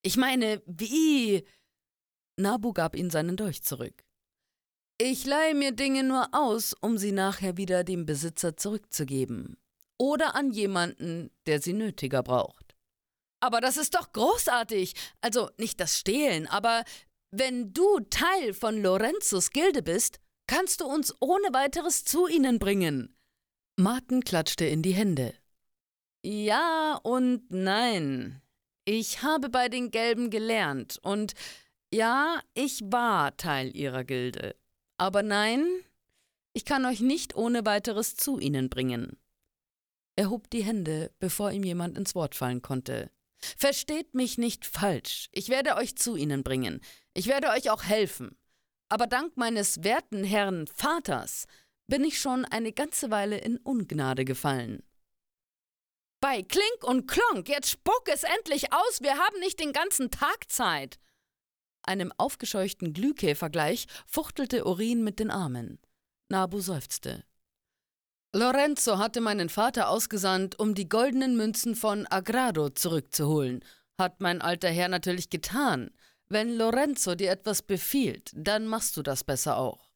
Ich 0.02 0.16
meine, 0.16 0.62
wie? 0.66 1.44
Nabu 2.36 2.72
gab 2.72 2.96
ihm 2.96 3.10
seinen 3.10 3.36
Dolch 3.36 3.62
zurück. 3.62 4.04
Ich 5.04 5.26
leihe 5.26 5.56
mir 5.56 5.72
Dinge 5.72 6.04
nur 6.04 6.28
aus, 6.30 6.76
um 6.80 6.96
sie 6.96 7.10
nachher 7.10 7.56
wieder 7.56 7.82
dem 7.82 8.06
Besitzer 8.06 8.56
zurückzugeben. 8.56 9.56
Oder 9.98 10.36
an 10.36 10.52
jemanden, 10.52 11.32
der 11.46 11.60
sie 11.60 11.72
nötiger 11.72 12.22
braucht. 12.22 12.76
Aber 13.40 13.60
das 13.60 13.76
ist 13.76 13.96
doch 13.96 14.12
großartig. 14.12 14.94
Also 15.20 15.50
nicht 15.58 15.80
das 15.80 15.98
Stehlen, 15.98 16.46
aber 16.46 16.84
wenn 17.32 17.72
du 17.72 17.98
Teil 18.10 18.54
von 18.54 18.80
Lorenzos 18.80 19.50
Gilde 19.50 19.82
bist, 19.82 20.20
kannst 20.46 20.80
du 20.80 20.84
uns 20.84 21.12
ohne 21.18 21.52
weiteres 21.52 22.04
zu 22.04 22.28
ihnen 22.28 22.60
bringen. 22.60 23.12
Martin 23.74 24.22
klatschte 24.22 24.66
in 24.66 24.82
die 24.82 24.94
Hände. 24.94 25.34
Ja 26.22 27.00
und 27.02 27.50
nein. 27.50 28.40
Ich 28.84 29.24
habe 29.24 29.48
bei 29.48 29.68
den 29.68 29.90
Gelben 29.90 30.30
gelernt 30.30 31.00
und 31.02 31.32
ja, 31.92 32.40
ich 32.54 32.82
war 32.84 33.36
Teil 33.36 33.76
ihrer 33.76 34.04
Gilde. 34.04 34.54
Aber 34.98 35.22
nein, 35.22 35.66
ich 36.52 36.64
kann 36.64 36.84
euch 36.84 37.00
nicht 37.00 37.34
ohne 37.36 37.64
weiteres 37.64 38.16
zu 38.16 38.38
ihnen 38.38 38.68
bringen. 38.68 39.16
Er 40.16 40.30
hob 40.30 40.50
die 40.50 40.62
Hände, 40.62 41.10
bevor 41.18 41.50
ihm 41.50 41.64
jemand 41.64 41.96
ins 41.96 42.14
Wort 42.14 42.34
fallen 42.34 42.62
konnte. 42.62 43.10
Versteht 43.56 44.14
mich 44.14 44.38
nicht 44.38 44.66
falsch. 44.66 45.28
Ich 45.32 45.48
werde 45.48 45.76
euch 45.76 45.96
zu 45.96 46.16
ihnen 46.16 46.42
bringen. 46.44 46.80
Ich 47.14 47.26
werde 47.26 47.48
euch 47.48 47.70
auch 47.70 47.82
helfen. 47.82 48.36
Aber 48.88 49.06
dank 49.06 49.36
meines 49.36 49.82
werten 49.82 50.22
Herrn 50.22 50.66
Vaters 50.66 51.46
bin 51.86 52.04
ich 52.04 52.20
schon 52.20 52.44
eine 52.44 52.72
ganze 52.72 53.10
Weile 53.10 53.38
in 53.38 53.56
Ungnade 53.58 54.24
gefallen. 54.24 54.82
Bei 56.20 56.42
Klink 56.42 56.84
und 56.84 57.06
Klonk, 57.08 57.48
jetzt 57.48 57.70
spuck 57.70 58.04
es 58.06 58.22
endlich 58.22 58.72
aus, 58.72 59.00
wir 59.00 59.18
haben 59.18 59.40
nicht 59.40 59.58
den 59.58 59.72
ganzen 59.72 60.10
Tag 60.10 60.48
Zeit. 60.48 60.98
Einem 61.82 62.12
aufgescheuchten 62.16 62.92
Glühkäfer 62.92 63.50
gleich 63.50 63.86
fuchtelte 64.06 64.64
Urin 64.64 65.02
mit 65.02 65.18
den 65.18 65.30
Armen. 65.30 65.78
Nabu 66.28 66.60
seufzte. 66.60 67.24
Lorenzo 68.34 68.96
hatte 68.98 69.20
meinen 69.20 69.50
Vater 69.50 69.90
ausgesandt, 69.90 70.58
um 70.58 70.74
die 70.74 70.88
goldenen 70.88 71.36
Münzen 71.36 71.74
von 71.74 72.06
Agrado 72.06 72.70
zurückzuholen. 72.70 73.62
Hat 73.98 74.20
mein 74.20 74.40
alter 74.40 74.70
Herr 74.70 74.88
natürlich 74.88 75.28
getan. 75.28 75.90
Wenn 76.28 76.56
Lorenzo 76.56 77.14
dir 77.14 77.30
etwas 77.30 77.60
befiehlt, 77.60 78.30
dann 78.34 78.66
machst 78.66 78.96
du 78.96 79.02
das 79.02 79.22
besser 79.22 79.58
auch. 79.58 79.90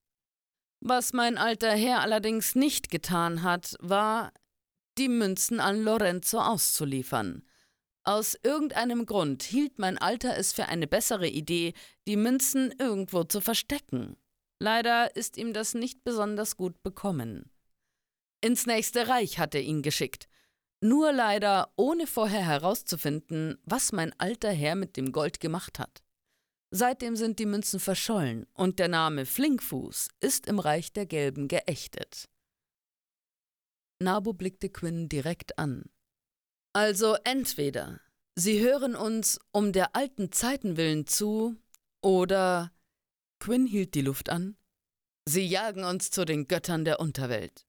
Was 0.81 1.14
mein 1.14 1.38
alter 1.38 1.70
Herr 1.70 2.01
allerdings 2.01 2.55
nicht 2.55 2.90
getan 2.90 3.42
hat, 3.42 3.77
war, 3.81 4.33
die 4.99 5.09
Münzen 5.09 5.61
an 5.61 5.83
Lorenzo 5.83 6.38
auszuliefern. 6.38 7.42
Aus 8.09 8.38
irgendeinem 8.45 9.05
Grund 9.05 9.42
hielt 9.42 9.81
mein 9.81 9.99
Alter 9.99 10.37
es 10.37 10.53
für 10.53 10.66
eine 10.66 10.87
bessere 10.87 11.27
Idee, 11.27 11.75
die 12.07 12.16
Münzen 12.16 12.73
irgendwo 12.79 13.25
zu 13.25 13.40
verstecken. 13.40 14.16
Leider 14.61 15.16
ist 15.16 15.37
ihm 15.37 15.53
das 15.53 15.75
nicht 15.75 16.05
besonders 16.05 16.57
gut 16.57 16.85
bekommen. 16.85 17.51
Ins 18.40 18.64
nächste 18.64 19.09
Reich 19.09 19.40
hat 19.40 19.57
er 19.57 19.62
ihn 19.62 19.83
geschickt. 19.83 20.29
Nur 20.81 21.12
leider 21.12 21.73
ohne 21.75 22.07
vorher 22.07 22.47
herauszufinden, 22.47 23.59
was 23.64 23.90
mein 23.90 24.12
alter 24.21 24.53
Herr 24.53 24.77
mit 24.77 24.97
dem 24.97 25.11
Gold 25.11 25.40
gemacht 25.40 25.81
hat. 25.81 26.05
Seitdem 26.71 27.16
sind 27.16 27.40
die 27.40 27.47
Münzen 27.47 27.81
verschollen 27.81 28.47
und 28.55 28.79
der 28.79 28.88
Name 28.88 29.27
Flinkfuß 29.27 30.11
ist 30.21 30.47
im 30.47 30.61
Reich 30.61 30.92
der 30.92 31.07
Gelben 31.07 31.49
geächtet. 31.49 32.29
Nabu 33.99 34.33
blickte 34.33 34.69
Quinn 34.69 35.09
direkt 35.09 35.59
an. 35.59 35.90
Also 36.77 37.17
entweder 37.25 38.03
Sie 38.35 38.61
hören 38.61 38.97
uns 38.97 39.41
um 39.51 39.73
der 39.73 39.97
alten 39.97 40.31
Zeiten 40.31 40.77
willen 40.77 41.07
zu, 41.07 41.57
oder 42.03 42.71
Quinn 43.41 43.65
hielt 43.65 43.95
die 43.95 44.03
Luft 44.03 44.29
an. 44.29 44.59
Sie 45.25 45.47
jagen 45.47 45.85
uns 45.85 46.11
zu 46.11 46.27
den 46.27 46.49
Göttern 46.49 46.85
der 46.85 47.01
Unterwelt. 47.01 47.65